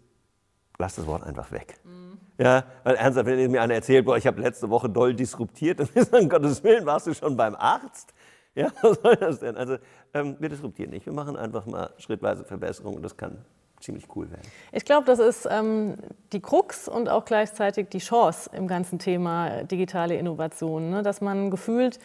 lass 0.77 0.95
das 0.95 1.05
Wort 1.05 1.23
einfach 1.23 1.51
weg. 1.51 1.75
Mhm. 1.83 2.17
Ja, 2.37 2.63
weil 2.83 2.95
ernsthaft, 2.95 3.27
wenn 3.27 3.51
mir 3.51 3.61
einer 3.61 3.75
erzählt, 3.75 4.05
boah, 4.05 4.17
ich 4.17 4.25
habe 4.25 4.41
letzte 4.41 4.69
Woche 4.69 4.89
doll 4.89 5.13
disruptiert, 5.13 5.79
dann 5.81 5.89
ist 5.93 6.13
um 6.13 6.27
Gottes 6.27 6.63
Willen, 6.63 6.85
warst 6.85 7.07
du 7.07 7.13
schon 7.13 7.37
beim 7.37 7.55
Arzt? 7.55 8.13
Ja, 8.55 8.71
was 8.81 8.99
soll 9.01 9.15
das 9.15 9.39
denn? 9.39 9.55
Also 9.55 9.77
ähm, 10.13 10.35
wir 10.39 10.49
disruptieren 10.49 10.91
nicht, 10.91 11.05
wir 11.05 11.13
machen 11.13 11.35
einfach 11.37 11.65
mal 11.65 11.91
schrittweise 11.97 12.43
Verbesserungen 12.43 12.97
und 12.97 13.03
das 13.03 13.15
kann 13.15 13.45
ziemlich 13.79 14.07
cool 14.15 14.29
werden. 14.29 14.47
Ich 14.71 14.85
glaube, 14.85 15.05
das 15.05 15.19
ist 15.19 15.47
ähm, 15.49 15.97
die 16.33 16.39
Krux 16.39 16.87
und 16.87 17.09
auch 17.09 17.25
gleichzeitig 17.25 17.89
die 17.89 17.99
Chance 17.99 18.49
im 18.53 18.67
ganzen 18.67 18.99
Thema 18.99 19.63
digitale 19.63 20.15
Innovation, 20.15 20.89
ne? 20.89 21.03
dass 21.03 21.21
man 21.21 21.49
gefühlt 21.49 21.99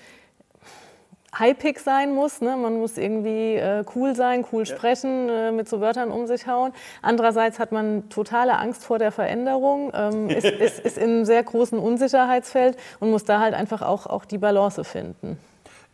High-Pick 1.39 1.79
sein 1.79 2.15
muss. 2.15 2.41
Ne? 2.41 2.57
Man 2.57 2.79
muss 2.79 2.99
irgendwie 2.99 3.55
äh, 3.55 3.85
cool 3.95 4.15
sein, 4.15 4.45
cool 4.53 4.65
ja. 4.65 4.75
sprechen, 4.75 5.29
äh, 5.29 5.53
mit 5.53 5.69
so 5.69 5.81
Wörtern 5.81 6.11
um 6.11 6.27
sich 6.27 6.47
hauen. 6.47 6.73
Andererseits 7.03 7.59
hat 7.59 7.73
man 7.73 8.09
totale 8.09 8.59
Angst 8.59 8.85
vor 8.85 8.99
der 8.99 9.13
Veränderung, 9.13 9.93
ähm, 9.95 10.29
ist, 10.31 10.47
ist, 10.47 10.81
ist 10.81 10.99
in 10.99 11.05
einem 11.05 11.25
sehr 11.25 11.43
großen 11.43 11.79
Unsicherheitsfeld 11.79 12.77
und 13.01 13.11
muss 13.11 13.25
da 13.25 13.41
halt 13.41 13.55
einfach 13.55 13.83
auch, 13.83 14.07
auch 14.07 14.25
die 14.25 14.39
Balance 14.39 14.85
finden. 14.85 15.39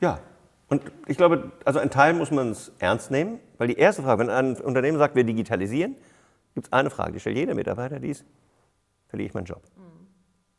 Ja, 0.01 0.19
und 0.69 0.83
ich 1.07 1.19
glaube, 1.19 1.53
also 1.67 1.79
ein 1.79 1.91
Teil 1.91 2.15
muss 2.15 2.31
man 2.31 2.51
es 2.51 2.73
ernst 2.79 3.11
nehmen, 3.11 3.39
weil 3.59 3.69
die 3.69 3.77
erste 3.77 4.03
Frage, 4.03 4.21
wenn 4.21 4.31
ein 4.31 4.57
Unternehmen 4.57 4.97
sagt, 4.97 5.15
wir 5.15 5.25
digitalisieren, 5.25 5.97
gibt 6.55 6.67
es 6.69 6.73
eine 6.73 6.89
Frage, 6.89 7.13
die 7.13 7.21
stellt 7.21 7.37
jeder 7.37 7.55
Mitarbeiter, 7.55 8.01
die 8.01 8.09
ist, 8.09 8.25
verliere 9.09 9.29
ich 9.29 9.35
meinen 9.35 9.45
Job? 9.45 9.61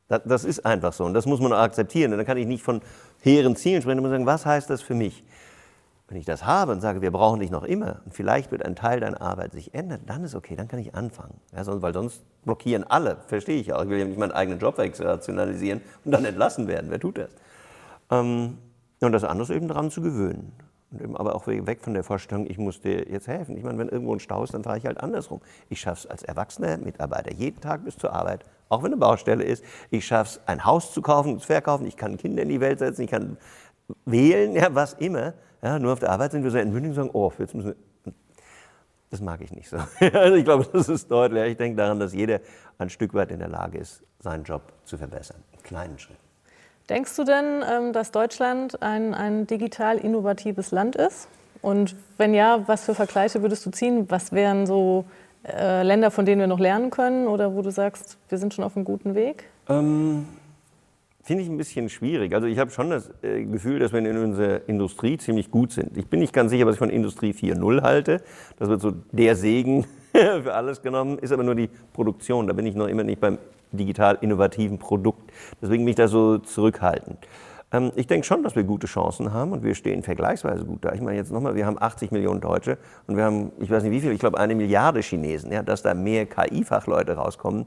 Das, 0.08 0.44
ist 0.44 0.66
einfach 0.66 0.94
so 0.94 1.06
und 1.06 1.14
das 1.14 1.26
muss 1.26 1.40
man 1.40 1.54
auch 1.54 1.58
akzeptieren. 1.58 2.12
Und 2.12 2.18
dann 2.18 2.28
kann 2.28 2.38
ich 2.38 2.46
nicht 2.46 2.64
von 2.64 2.82
hehren 3.22 3.56
Zielen 3.56 3.82
sprechen, 3.82 3.98
sondern 3.98 4.12
sagen, 4.12 4.26
was 4.26 4.46
heißt 4.46 4.70
das 4.70 4.82
für 4.82 4.96
mich? 4.96 5.24
Wenn 6.08 6.18
ich 6.18 6.26
das 6.26 6.46
habe 6.46 6.74
und 6.74 6.82
sage, 6.82 7.02
wir 7.02 7.12
brauchen 7.12 7.40
dich 7.40 7.50
noch 7.50 7.64
immer 7.64 8.02
und 8.06 8.14
vielleicht 8.14 8.52
wird 8.52 8.66
ein 8.66 8.76
Teil 8.76 9.00
deiner 9.00 9.22
Arbeit 9.22 9.54
sich 9.54 9.74
ändern, 9.74 10.02
dann 10.06 10.24
ist 10.24 10.36
okay, 10.36 10.56
dann 10.56 10.68
kann 10.68 10.80
ich 10.80 10.94
anfangen. 10.94 11.40
Ja, 11.56 11.64
sonst, 11.64 11.82
weil 11.82 11.94
sonst 11.94 12.22
blockieren 12.44 12.84
alle, 12.84 13.18
verstehe 13.28 13.60
ich 13.60 13.74
auch. 13.74 13.84
Ich 13.84 13.90
will 13.90 13.98
ja 13.98 14.06
nicht 14.06 14.20
meinen 14.20 14.34
eigenen 14.34 14.60
Job 14.60 14.78
rationalisieren 14.78 15.82
und 16.04 16.12
dann 16.12 16.26
entlassen 16.26 16.68
werden. 16.68 16.92
Wer 16.92 17.00
tut 17.00 17.18
das? 17.18 17.30
Ähm, 18.12 18.58
und 19.02 19.12
das 19.12 19.24
andere 19.24 19.44
ist 19.44 19.50
eben 19.50 19.68
daran 19.68 19.90
zu 19.90 20.02
gewöhnen. 20.02 20.52
Und 20.92 21.02
eben 21.02 21.18
aber 21.18 21.36
auch 21.36 21.48
weg 21.48 21.82
von 21.82 21.94
der 21.94 22.04
Vorstellung, 22.04 22.46
ich 22.48 22.58
muss 22.58 22.82
dir 22.82 23.10
jetzt 23.10 23.28
helfen. 23.28 23.58
Ich 23.58 23.64
meine, 23.64 23.78
wenn 23.80 23.90
irgendwo 23.90 24.14
ein 24.14 24.20
Stau 24.20 24.44
ist, 24.44 24.54
dann 24.54 24.64
fahre 24.64 24.78
ich 24.78 24.86
halt 24.86 25.00
andersrum. 25.00 25.42
Ich 25.70 25.80
schaffe 25.80 26.02
es 26.02 26.08
als 26.08 26.24
erwachsener 26.24 26.78
Mitarbeiter 26.78 27.34
jeden 27.34 27.60
Tag 27.60 27.84
bis 27.84 27.98
zur 27.98 28.14
Arbeit, 28.14 28.46
auch 28.74 28.84
wenn 28.84 28.92
eine 28.92 28.98
Baustelle 28.98 29.44
ist. 29.44 29.64
Ich 29.90 30.06
schaffe 30.06 30.40
es, 30.40 30.48
ein 30.48 30.66
Haus 30.66 30.94
zu 30.94 31.02
kaufen, 31.02 31.40
zu 31.40 31.48
verkaufen. 31.48 31.86
Ich 31.86 31.98
kann 31.98 32.18
Kinder 32.18 32.44
in 32.44 32.50
die 32.50 32.60
Welt 32.60 32.80
setzen, 32.80 33.04
ich 33.04 33.12
kann 33.12 33.38
wählen, 34.06 34.54
ja, 34.56 34.74
was 34.74 34.94
immer. 34.94 35.34
Ja, 35.62 35.80
nur 35.80 35.94
auf 35.94 36.00
der 36.00 36.10
Arbeit 36.10 36.32
sind 36.32 36.44
wir 36.44 36.52
so 36.52 36.58
entmündig 36.58 36.90
und 36.90 36.96
sagen, 36.96 37.10
oh, 37.14 37.32
jetzt 37.38 37.54
müssen 37.54 37.76
wir. 38.04 38.14
Das 39.12 39.22
mag 39.22 39.42
ich 39.42 39.52
nicht 39.52 39.70
so. 39.70 39.78
also 40.14 40.36
ich 40.36 40.44
glaube, 40.44 40.68
das 40.74 40.90
ist 40.90 41.10
deutlich. 41.10 41.52
Ich 41.52 41.58
denke 41.58 41.78
daran, 41.78 42.00
dass 42.00 42.14
jeder 42.14 42.40
ein 42.80 42.90
Stück 42.90 43.14
weit 43.14 43.32
in 43.32 43.40
der 43.40 43.48
Lage 43.48 43.78
ist, 43.78 44.04
seinen 44.20 44.44
Job 44.44 44.74
zu 44.86 44.98
verbessern. 44.98 45.38
Einen 45.54 45.64
kleinen 45.64 46.00
Schritt. 46.00 46.18
Denkst 46.90 47.16
du 47.16 47.24
denn, 47.24 47.64
ähm, 47.70 47.94
dass 47.94 48.12
Deutschland 48.12 48.82
ein, 48.82 49.14
ein 49.14 49.48
digital 49.48 49.98
innovatives 49.98 50.72
Land 50.72 50.96
ist? 50.96 51.30
Und 51.62 51.96
wenn 52.18 52.34
ja, 52.34 52.68
was 52.68 52.84
für 52.84 52.94
Vergleiche 52.94 53.42
würdest 53.42 53.66
du 53.66 53.72
ziehen? 53.72 54.10
Was 54.10 54.34
wären 54.34 54.66
so 54.66 55.06
äh, 55.46 55.84
Länder, 55.84 56.12
von 56.12 56.26
denen 56.26 56.40
wir 56.40 56.48
noch 56.48 56.60
lernen 56.60 56.90
können 56.90 57.28
oder 57.28 57.54
wo 57.56 57.62
du 57.62 57.72
sagst, 57.72 58.18
wir 58.30 58.38
sind 58.38 58.54
schon 58.54 58.64
auf 58.64 58.76
einem 58.76 58.86
guten 58.86 59.16
Weg? 59.16 59.46
Ähm, 59.70 60.26
Finde 61.26 61.44
ich 61.44 61.50
ein 61.50 61.58
bisschen 61.58 61.88
schwierig. 61.90 62.34
Also 62.34 62.48
ich 62.48 62.60
habe 62.60 62.70
schon 62.72 62.90
das 62.90 63.10
äh, 63.22 63.46
Gefühl, 63.46 63.80
dass 63.80 63.94
wir 63.94 64.00
in 64.00 64.18
unserer 64.18 64.68
Industrie 64.68 65.18
ziemlich 65.18 65.52
gut 65.52 65.72
sind. 65.72 65.98
Ich 65.98 66.08
bin 66.08 66.20
nicht 66.20 66.34
ganz 66.34 66.52
sicher, 66.52 66.66
was 66.66 66.76
ich 66.76 66.80
von 66.80 66.90
Industrie 66.90 67.32
4.0 67.32 67.82
halte. 67.82 68.22
Das 68.60 68.68
wird 68.68 68.82
so 68.82 68.94
der 69.12 69.38
Segen 69.38 69.86
für 70.12 70.54
alles 70.54 70.82
genommen, 70.82 71.18
ist 71.20 71.32
aber 71.32 71.44
nur 71.44 71.56
die 71.56 71.70
Produktion. 71.94 72.48
Da 72.48 72.54
bin 72.54 72.66
ich 72.66 72.76
noch 72.76 72.88
immer 72.88 73.04
nicht 73.04 73.22
beim 73.22 73.38
digital 73.72 74.18
innovativen 74.20 74.78
Produkt. 74.78 75.32
Deswegen 75.62 75.86
bin 75.86 75.92
ich 75.92 75.96
da 75.96 76.10
so 76.10 76.40
zurückhaltend. 76.40 77.18
Ähm, 77.74 77.92
ich 77.96 78.08
denke 78.08 78.26
schon, 78.26 78.44
dass 78.44 78.56
wir 78.56 78.64
gute 78.64 78.88
Chancen 78.88 79.34
haben 79.34 79.52
und 79.52 79.64
wir 79.64 79.76
stehen 79.76 80.04
vergleichsweise 80.04 80.64
gut 80.64 80.86
da. 80.86 80.94
Ich 80.94 81.02
meine 81.02 81.18
jetzt 81.18 81.32
nochmal, 81.32 81.56
wir 81.56 81.66
haben 81.66 81.82
80 81.82 82.12
Millionen 82.12 82.40
Deutsche 82.40 82.78
und 83.08 83.18
wir 83.18 83.26
haben, 83.26 83.52
ich 83.60 83.70
weiß 83.70 83.84
nicht 83.84 83.92
wie 83.92 84.00
viel, 84.00 84.12
ich 84.12 84.20
glaube 84.20 84.38
eine 84.38 84.56
Milliarde 84.56 85.02
Chinesen. 85.02 85.52
Ja, 85.52 85.64
dass 85.64 85.82
da 85.82 85.94
mehr 85.94 86.26
KI-Fachleute 86.28 87.14
rauskommen, 87.14 87.66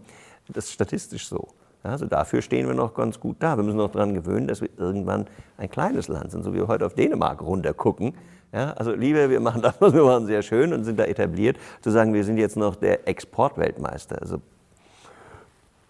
das 0.49 0.67
ist 0.67 0.73
statistisch 0.73 1.29
so. 1.29 1.49
Also 1.83 2.07
dafür 2.07 2.43
stehen 2.43 2.67
wir 2.67 2.75
noch 2.75 2.95
ganz 2.95 3.21
gut 3.21 3.37
da. 3.41 3.57
Wir 3.57 3.63
müssen 3.63 3.77
noch 3.77 3.93
daran 3.93 4.15
gewöhnen, 4.15 4.49
dass 4.49 4.61
wir 4.61 4.71
irgendwann 4.77 5.27
ein 5.57 5.71
kleines 5.71 6.09
Land 6.09 6.33
sind, 6.33 6.43
so 6.43 6.53
wie 6.53 6.59
wir 6.59 6.69
heute 6.69 6.87
auf 6.87 6.95
Dänemark 6.95 7.43
runtergucken. 7.43 8.15
Ja, 8.53 8.73
also 8.73 8.93
lieber, 8.93 9.29
wir 9.29 9.41
machen 9.41 9.63
das, 9.63 9.81
was 9.81 9.93
wir 9.93 10.03
machen, 10.03 10.27
sehr 10.27 10.43
schön 10.43 10.73
und 10.73 10.85
sind 10.85 10.99
da 10.99 11.05
etabliert, 11.05 11.59
zu 11.81 11.91
sagen, 11.91 12.15
wir 12.15 12.25
sind 12.25 12.39
jetzt 12.39 12.57
noch 12.57 12.77
der 12.77 13.07
Exportweltmeister. 13.07 14.21
Also 14.21 14.41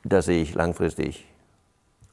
das 0.04 0.26
sehe 0.26 0.42
ich 0.42 0.54
langfristig 0.54 1.26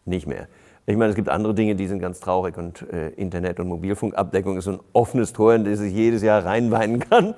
nicht 0.06 0.28
mehr. 0.28 0.48
Ich 0.86 0.98
meine, 0.98 1.12
es 1.12 1.16
gibt 1.16 1.30
andere 1.30 1.54
Dinge, 1.54 1.76
die 1.76 1.88
sind 1.88 2.00
ganz 2.00 2.20
traurig 2.20 2.58
und 2.58 2.86
äh, 2.92 3.10
Internet- 3.12 3.60
und 3.62 3.70
Mobilfunkabdeckung 3.70 4.58
ist 4.58 4.66
so 4.66 4.72
ein 4.72 4.80
offenes 4.92 5.32
Tor, 5.32 5.56
in 5.56 5.64
das 5.64 5.80
ich 5.80 5.94
jedes 5.94 6.22
Jahr 6.22 6.44
reinweinen 6.46 7.00
kann. 7.00 7.36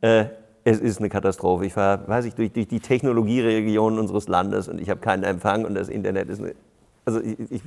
Äh, 0.00 0.26
es 0.64 0.80
ist 0.80 0.98
eine 0.98 1.08
Katastrophe. 1.08 1.66
Ich 1.66 1.74
fahre, 1.74 2.08
weiß 2.08 2.24
ich, 2.24 2.34
durch, 2.34 2.52
durch 2.52 2.66
die 2.66 2.80
Technologieregionen 2.80 4.00
unseres 4.00 4.26
Landes 4.26 4.68
und 4.68 4.80
ich 4.80 4.90
habe 4.90 5.00
keinen 5.00 5.22
Empfang 5.22 5.64
und 5.64 5.74
das 5.74 5.88
Internet 5.88 6.28
ist 6.28 6.40
eine 6.40 6.54
also 7.08 7.22
ich, 7.22 7.38
ich 7.50 7.62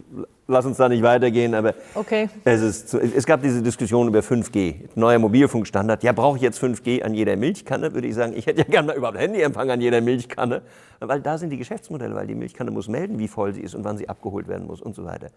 lass 0.48 0.66
uns 0.68 0.78
da 0.78 0.88
nicht 0.88 1.02
weitergehen, 1.02 1.56
aber 1.56 1.74
okay. 1.96 2.30
es, 2.44 2.62
ist 2.62 2.94
es 2.94 3.26
gab 3.26 3.42
diese 3.42 3.64
Diskussion 3.64 4.08
über 4.08 4.20
5G, 4.20 4.90
neuer 4.94 5.18
Mobilfunkstandard. 5.18 6.04
Ja, 6.04 6.12
brauche 6.12 6.38
ich 6.38 6.44
jetzt 6.44 6.62
5G 6.62 7.02
an 7.02 7.16
jeder 7.16 7.36
Milchkanne? 7.36 7.96
Würde 7.96 8.08
ich 8.08 8.14
sagen, 8.14 8.34
ich 8.36 8.46
hätte 8.46 8.60
ja 8.60 8.68
gerne 8.68 8.90
mal 8.90 8.98
überhaupt 8.98 9.18
Handyempfang 9.18 9.72
an 9.72 9.82
jeder 9.82 10.00
Milchkanne, 10.00 10.62
weil 11.00 11.22
da 11.22 11.40
sind 11.40 11.50
die 11.50 11.58
Geschäftsmodelle, 11.58 12.14
weil 12.14 12.28
die 12.28 12.36
Milchkanne 12.36 12.70
muss 12.70 12.88
melden, 12.88 13.18
wie 13.18 13.28
voll 13.28 13.54
sie 13.54 13.62
ist 13.62 13.74
und 13.74 13.84
wann 13.84 13.98
sie 13.98 14.08
abgeholt 14.08 14.48
werden 14.48 14.68
muss 14.68 14.80
und 14.80 14.94
so 14.94 15.06
weiter. 15.06 15.32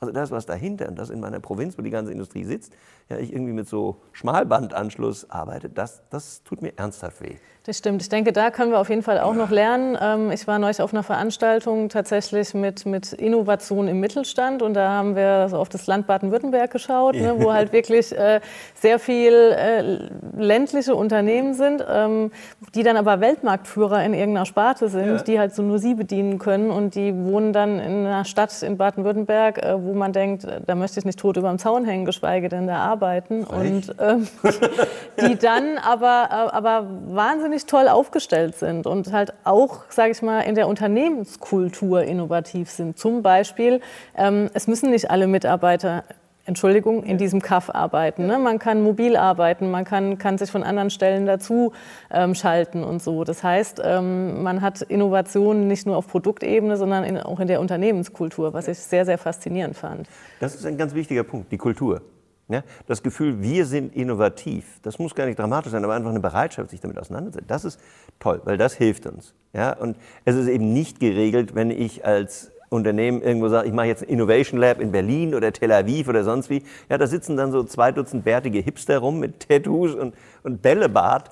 Also 0.00 0.12
das, 0.12 0.32
was 0.32 0.46
dahinter 0.46 0.88
und 0.88 0.98
das 0.98 1.10
in 1.10 1.20
meiner 1.20 1.38
Provinz, 1.38 1.78
wo 1.78 1.82
die 1.82 1.90
ganze 1.90 2.10
Industrie 2.10 2.42
sitzt, 2.42 2.72
ja, 3.08 3.18
ich 3.18 3.32
irgendwie 3.32 3.52
mit 3.52 3.68
so 3.68 4.00
Schmalbandanschluss 4.12 5.30
arbeite, 5.30 5.70
das, 5.70 6.02
das 6.10 6.42
tut 6.42 6.60
mir 6.60 6.72
ernsthaft 6.76 7.22
weh. 7.22 7.36
Das 7.66 7.78
stimmt. 7.78 8.02
Ich 8.02 8.10
denke, 8.10 8.34
da 8.34 8.50
können 8.50 8.72
wir 8.72 8.78
auf 8.78 8.90
jeden 8.90 9.02
Fall 9.02 9.18
auch 9.18 9.32
noch 9.32 9.48
lernen. 9.48 9.96
Ähm, 9.98 10.30
ich 10.30 10.46
war 10.46 10.58
neulich 10.58 10.82
auf 10.82 10.92
einer 10.92 11.02
Veranstaltung 11.02 11.88
tatsächlich 11.88 12.52
mit, 12.52 12.84
mit 12.84 13.14
Innovation 13.14 13.88
im 13.88 14.00
Mittelstand 14.00 14.60
und 14.60 14.74
da 14.74 14.90
haben 14.90 15.16
wir 15.16 15.48
so 15.48 15.56
auf 15.56 15.70
das 15.70 15.86
Land 15.86 16.06
Baden-Württemberg 16.06 16.70
geschaut, 16.70 17.14
ne, 17.14 17.36
wo 17.38 17.52
halt 17.54 17.72
wirklich 17.72 18.14
äh, 18.14 18.42
sehr 18.74 18.98
viel 18.98 19.32
äh, 19.32 20.10
ländliche 20.36 20.94
Unternehmen 20.94 21.54
sind, 21.54 21.82
ähm, 21.88 22.32
die 22.74 22.82
dann 22.82 22.98
aber 22.98 23.22
Weltmarktführer 23.22 24.04
in 24.04 24.12
irgendeiner 24.12 24.44
Sparte 24.44 24.90
sind, 24.90 25.06
ja. 25.06 25.22
die 25.22 25.38
halt 25.38 25.54
so 25.54 25.62
nur 25.62 25.78
sie 25.78 25.94
bedienen 25.94 26.38
können 26.38 26.70
und 26.70 26.94
die 26.94 27.14
wohnen 27.16 27.54
dann 27.54 27.78
in 27.78 28.04
einer 28.04 28.26
Stadt 28.26 28.62
in 28.62 28.76
Baden-Württemberg, 28.76 29.62
äh, 29.62 29.82
wo 29.82 29.94
man 29.94 30.12
denkt, 30.12 30.46
da 30.66 30.74
möchte 30.74 31.00
ich 31.00 31.06
nicht 31.06 31.18
tot 31.18 31.38
über 31.38 31.48
dem 31.48 31.58
Zaun 31.58 31.86
hängen, 31.86 32.04
geschweige 32.04 32.50
denn 32.50 32.66
da 32.66 32.80
arbeiten. 32.80 33.42
Und 33.42 33.96
ähm, 33.98 34.28
die 35.26 35.38
dann 35.38 35.78
aber, 35.78 36.52
aber 36.52 36.86
wahnsinnig 37.06 37.53
wahnsinnig 37.54 37.66
toll 37.66 37.88
aufgestellt 37.88 38.56
sind 38.56 38.86
und 38.86 39.12
halt 39.12 39.32
auch, 39.44 39.84
sage 39.90 40.10
ich 40.10 40.22
mal, 40.22 40.40
in 40.40 40.54
der 40.54 40.66
Unternehmenskultur 40.68 42.02
innovativ 42.02 42.70
sind. 42.70 42.98
Zum 42.98 43.22
Beispiel, 43.22 43.80
ähm, 44.16 44.50
es 44.54 44.66
müssen 44.66 44.90
nicht 44.90 45.10
alle 45.10 45.26
Mitarbeiter 45.26 46.04
Entschuldigung, 46.46 47.04
in 47.04 47.16
diesem 47.16 47.40
Kaff 47.40 47.70
arbeiten. 47.70 48.26
Ne? 48.26 48.38
Man 48.38 48.58
kann 48.58 48.82
mobil 48.82 49.16
arbeiten, 49.16 49.70
man 49.70 49.86
kann, 49.86 50.18
kann 50.18 50.36
sich 50.36 50.50
von 50.50 50.62
anderen 50.62 50.90
Stellen 50.90 51.24
dazu 51.24 51.72
ähm, 52.10 52.34
schalten 52.34 52.84
und 52.84 53.02
so. 53.02 53.24
Das 53.24 53.42
heißt, 53.42 53.80
ähm, 53.82 54.42
man 54.42 54.60
hat 54.60 54.82
Innovationen 54.82 55.68
nicht 55.68 55.86
nur 55.86 55.96
auf 55.96 56.06
Produktebene, 56.06 56.76
sondern 56.76 57.04
in, 57.04 57.18
auch 57.18 57.40
in 57.40 57.48
der 57.48 57.60
Unternehmenskultur, 57.60 58.52
was 58.52 58.68
ich 58.68 58.78
sehr, 58.78 59.06
sehr 59.06 59.16
faszinierend 59.16 59.74
fand. 59.74 60.06
Das 60.40 60.54
ist 60.54 60.66
ein 60.66 60.76
ganz 60.76 60.94
wichtiger 60.94 61.22
Punkt, 61.22 61.50
die 61.50 61.56
Kultur. 61.56 62.02
Ja, 62.48 62.62
das 62.86 63.02
Gefühl, 63.02 63.40
wir 63.40 63.64
sind 63.64 63.96
innovativ, 63.96 64.78
das 64.82 64.98
muss 64.98 65.14
gar 65.14 65.24
nicht 65.24 65.38
dramatisch 65.38 65.72
sein, 65.72 65.82
aber 65.82 65.94
einfach 65.94 66.10
eine 66.10 66.20
Bereitschaft, 66.20 66.70
sich 66.70 66.80
damit 66.80 66.98
auseinanderzusetzen, 66.98 67.48
das 67.48 67.64
ist 67.64 67.80
toll, 68.20 68.42
weil 68.44 68.58
das 68.58 68.74
hilft 68.74 69.06
uns. 69.06 69.32
Ja, 69.54 69.72
und 69.72 69.96
es 70.26 70.36
ist 70.36 70.48
eben 70.48 70.74
nicht 70.74 71.00
geregelt, 71.00 71.54
wenn 71.54 71.70
ich 71.70 72.04
als 72.04 72.50
Unternehmen 72.68 73.22
irgendwo 73.22 73.48
sage, 73.48 73.68
ich 73.68 73.72
mache 73.72 73.86
jetzt 73.86 74.02
ein 74.02 74.08
Innovation 74.08 74.60
Lab 74.60 74.80
in 74.80 74.92
Berlin 74.92 75.34
oder 75.34 75.52
Tel 75.52 75.72
Aviv 75.72 76.08
oder 76.08 76.24
sonst 76.24 76.50
wie. 76.50 76.62
Ja, 76.90 76.98
da 76.98 77.06
sitzen 77.06 77.36
dann 77.36 77.50
so 77.52 77.62
zwei 77.64 77.92
Dutzend 77.92 78.24
bärtige 78.24 78.58
Hipster 78.58 78.98
rum 78.98 79.20
mit 79.20 79.48
Tattoos 79.48 79.94
und, 79.94 80.14
und 80.42 80.60
Bällebart. 80.60 81.30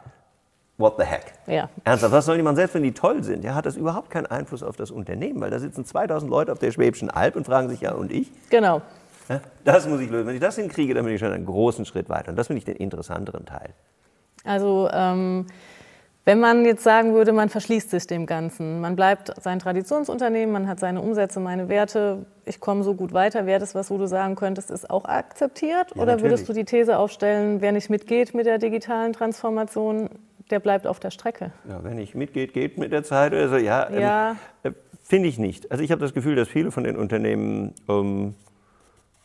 What 0.79 0.95
the 0.99 1.05
heck? 1.05 1.35
Ja. 1.47 1.69
Ernsthaft, 1.85 2.13
was 2.13 2.25
soll 2.25 2.43
machen? 2.43 2.57
Selbst 2.57 2.75
wenn 2.75 2.83
die 2.83 2.93
toll 2.93 3.23
sind, 3.23 3.45
ja, 3.45 3.55
hat 3.55 3.67
das 3.67 3.77
überhaupt 3.77 4.11
keinen 4.11 4.27
Einfluss 4.27 4.63
auf 4.63 4.77
das 4.77 4.91
Unternehmen, 4.91 5.41
weil 5.41 5.51
da 5.51 5.59
sitzen 5.59 5.85
2000 5.85 6.31
Leute 6.31 6.53
auf 6.53 6.59
der 6.59 6.71
Schwäbischen 6.71 7.11
Alb 7.11 7.37
und 7.37 7.45
fragen 7.45 7.69
sich, 7.69 7.83
ja, 7.83 7.93
und 7.93 8.11
ich? 8.11 8.31
Genau. 8.49 8.81
Das 9.65 9.87
muss 9.87 10.01
ich 10.01 10.11
lösen. 10.11 10.27
Wenn 10.27 10.35
ich 10.35 10.41
das 10.41 10.57
hinkriege, 10.57 10.95
dann 10.95 11.05
bin 11.05 11.15
ich 11.15 11.21
schon 11.21 11.33
einen 11.33 11.47
großen 11.47 11.85
Schritt 11.85 12.09
weiter. 12.09 12.31
Und 12.31 12.37
das 12.37 12.49
finde 12.49 12.59
ich 12.59 12.65
den 12.65 12.77
interessanteren 12.77 13.47
Teil. 13.47 13.71
Also 14.45 14.89
ähm, 14.93 15.47
wenn 16.25 16.39
man 16.39 16.65
jetzt 16.65 16.85
sagen 16.85 17.15
würde, 17.15 17.33
man 17.33 17.49
verschließt 17.49 17.91
sich 17.91 18.07
dem 18.07 18.27
Ganzen, 18.27 18.81
man 18.81 18.95
bleibt 18.95 19.33
sein 19.43 19.59
Traditionsunternehmen, 19.59 20.53
man 20.53 20.69
hat 20.69 20.79
seine 20.79 21.01
Umsätze, 21.01 21.41
meine 21.41 21.69
Werte, 21.69 22.27
ich 22.45 22.61
komme 22.61 22.85
so 22.85 22.95
gut 22.95 23.13
weiter, 23.13 23.45
wäre 23.45 23.59
das 23.59 23.75
was, 23.75 23.91
wo 23.91 23.99
du 23.99 24.07
sagen 24.07 24.37
könntest, 24.37 24.71
ist 24.71 24.89
auch 24.89 25.05
akzeptiert? 25.05 25.91
Ja, 25.91 26.03
Oder 26.03 26.13
natürlich. 26.13 26.23
würdest 26.23 26.49
du 26.49 26.53
die 26.53 26.65
These 26.65 26.97
aufstellen, 26.99 27.61
wer 27.61 27.73
nicht 27.73 27.91
mitgeht 27.91 28.35
mit 28.35 28.47
der 28.47 28.59
digitalen 28.59 29.13
Transformation, 29.13 30.11
der 30.51 30.61
bleibt 30.61 30.87
auf 30.87 31.01
der 31.01 31.11
Strecke? 31.11 31.51
Ja, 31.69 31.81
wer 31.83 31.95
nicht 31.95 32.15
mitgeht, 32.15 32.53
geht 32.53 32.79
mit 32.79 32.93
der 32.93 33.03
Zeit. 33.03 33.35
Also 33.35 33.57
ja, 33.57 33.91
ja. 33.91 34.37
Ähm, 34.63 34.73
äh, 34.73 34.77
finde 35.03 35.29
ich 35.29 35.39
nicht. 35.39 35.73
Also 35.73 35.83
ich 35.83 35.91
habe 35.91 36.01
das 36.01 36.15
Gefühl, 36.15 36.37
dass 36.37 36.47
viele 36.49 36.71
von 36.71 36.85
den 36.85 36.97
Unternehmen 36.97 37.75
ähm, 37.89 38.35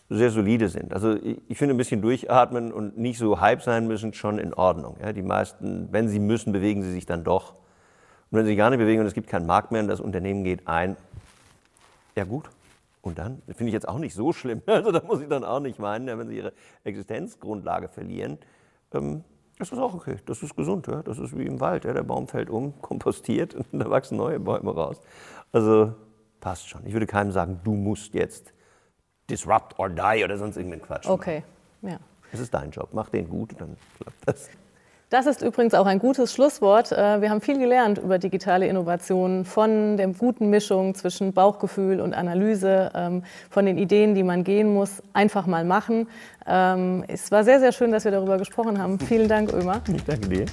sehr 0.10 0.32
solide 0.32 0.70
sind. 0.70 0.94
Also 0.94 1.16
ich 1.16 1.58
finde 1.58 1.74
ein 1.74 1.78
bisschen 1.78 2.02
durchatmen 2.02 2.72
und 2.72 2.98
nicht 2.98 3.18
so 3.18 3.42
hype 3.42 3.62
sein 3.62 3.88
müssen 3.88 4.14
schon 4.14 4.40
in 4.40 4.54
Ordnung. 4.54 4.98
Ja, 5.02 5.12
die 5.12 5.22
meisten, 5.22 5.90
wenn 5.92 6.08
sie 6.08 6.20
müssen, 6.20 6.54
bewegen 6.54 6.82
sie 6.82 6.92
sich 6.92 7.06
dann 7.06 7.24
doch. 7.24 7.54
Und 8.30 8.38
wenn 8.38 8.46
sie 8.46 8.52
sich 8.52 8.58
gar 8.58 8.70
nicht 8.70 8.80
bewegen 8.80 9.02
und 9.02 9.08
es 9.08 9.14
gibt 9.14 9.28
keinen 9.28 9.46
Markt 9.46 9.72
mehr 9.72 9.82
und 9.82 9.88
das 9.88 10.00
Unternehmen 10.00 10.44
geht 10.44 10.68
ein, 10.68 10.96
ja 12.16 12.24
gut. 12.24 12.50
Und 13.02 13.20
dann 13.20 13.42
finde 13.48 13.68
ich 13.68 13.74
jetzt 13.74 13.88
auch 13.88 14.00
nicht 14.00 14.14
so 14.14 14.34
schlimm. 14.34 14.62
Also 14.68 14.92
da 14.92 15.02
muss 15.06 15.22
ich 15.22 15.28
dann 15.28 15.44
auch 15.44 15.60
nicht 15.60 15.80
meinen, 15.80 16.18
wenn 16.18 16.28
sie 16.28 16.38
ihre 16.38 16.54
Existenzgrundlage 16.84 17.90
verlieren. 17.90 18.38
Ähm, 18.94 19.24
das 19.60 19.72
ist 19.72 19.80
auch 19.80 19.94
okay, 19.94 20.18
das 20.26 20.44
ist 20.44 20.56
gesund. 20.56 20.88
Ja? 20.88 21.04
Das 21.04 21.18
ist 21.20 21.38
wie 21.38 21.46
im 21.46 21.60
Wald. 21.60 21.86
Ja? 21.86 21.94
Der 21.94 22.04
Baum 22.04 22.28
fällt 22.28 22.50
um, 22.50 22.74
kompostiert 22.82 23.56
und 23.56 23.66
da 23.74 23.90
wachsen 23.90 24.18
neue 24.18 24.40
Bäume 24.40 24.74
raus. 24.74 25.02
Also 25.52 25.94
passt 26.40 26.70
schon. 26.70 26.86
Ich 26.86 26.94
würde 26.94 27.08
keinem 27.08 27.32
sagen, 27.32 27.60
du 27.64 27.74
musst 27.74 28.14
jetzt 28.14 28.54
disrupt 29.30 29.78
or 29.80 29.90
die 29.90 30.24
oder 30.24 30.38
sonst 30.38 30.58
irgendeinen 30.58 30.82
Quatsch. 30.82 31.08
Okay, 31.08 31.44
ja. 31.82 31.98
Es 32.32 32.40
ist 32.40 32.54
dein 32.54 32.72
Job, 32.72 32.90
mach 32.92 33.10
den 33.10 33.30
gut, 33.30 33.56
dann 33.58 33.78
klappt 34.00 34.28
das. 34.28 34.50
Das 35.10 35.26
ist 35.26 35.42
übrigens 35.42 35.74
auch 35.74 35.86
ein 35.86 36.00
gutes 36.00 36.34
Schlusswort. 36.34 36.92
Äh, 36.92 37.22
wir 37.22 37.30
haben 37.30 37.40
viel 37.40 37.58
gelernt 37.58 37.98
über 37.98 38.20
digitale 38.20 38.68
Innovationen, 38.68 39.46
von 39.46 39.96
der 39.96 40.08
guten 40.10 40.50
Mischung 40.50 40.96
zwischen 40.96 41.32
Bauchgefühl 41.32 42.02
und 42.02 42.14
Analyse, 42.14 42.92
ähm, 42.94 43.24
von 43.50 43.66
den 43.66 43.78
Ideen, 43.78 44.16
die 44.16 44.24
man 44.24 44.44
gehen 44.44 44.74
muss, 44.74 45.02
einfach 45.14 45.48
mal 45.48 45.64
machen. 45.64 46.10
Ähm, 46.46 47.06
es 47.08 47.32
war 47.32 47.46
sehr, 47.46 47.62
sehr 47.62 47.72
schön, 47.72 47.94
dass 47.94 48.04
wir 48.04 48.12
darüber 48.12 48.38
gesprochen 48.38 48.82
haben. 48.82 49.00
Vielen 49.00 49.30
Dank, 49.30 49.54
Ömer. 49.54 49.82
Ich 49.96 50.04
danke 50.06 50.28
dir. 50.28 50.46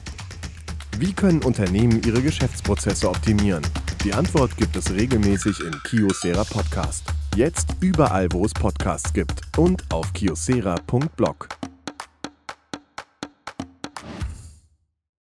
Wie 0.98 1.12
können 1.12 1.42
Unternehmen 1.42 2.00
ihre 2.06 2.22
Geschäftsprozesse 2.22 3.08
optimieren? 3.08 3.62
Die 4.04 4.12
Antwort 4.12 4.54
gibt 4.58 4.76
es 4.76 4.92
regelmäßig 4.92 5.60
im 5.60 5.72
Kiosera 5.82 6.44
Podcast. 6.44 7.04
Jetzt 7.36 7.74
überall, 7.80 8.28
wo 8.32 8.44
es 8.44 8.52
Podcasts 8.52 9.10
gibt 9.14 9.40
und 9.56 9.82
auf 9.90 10.12
kiosera.blog. 10.12 11.48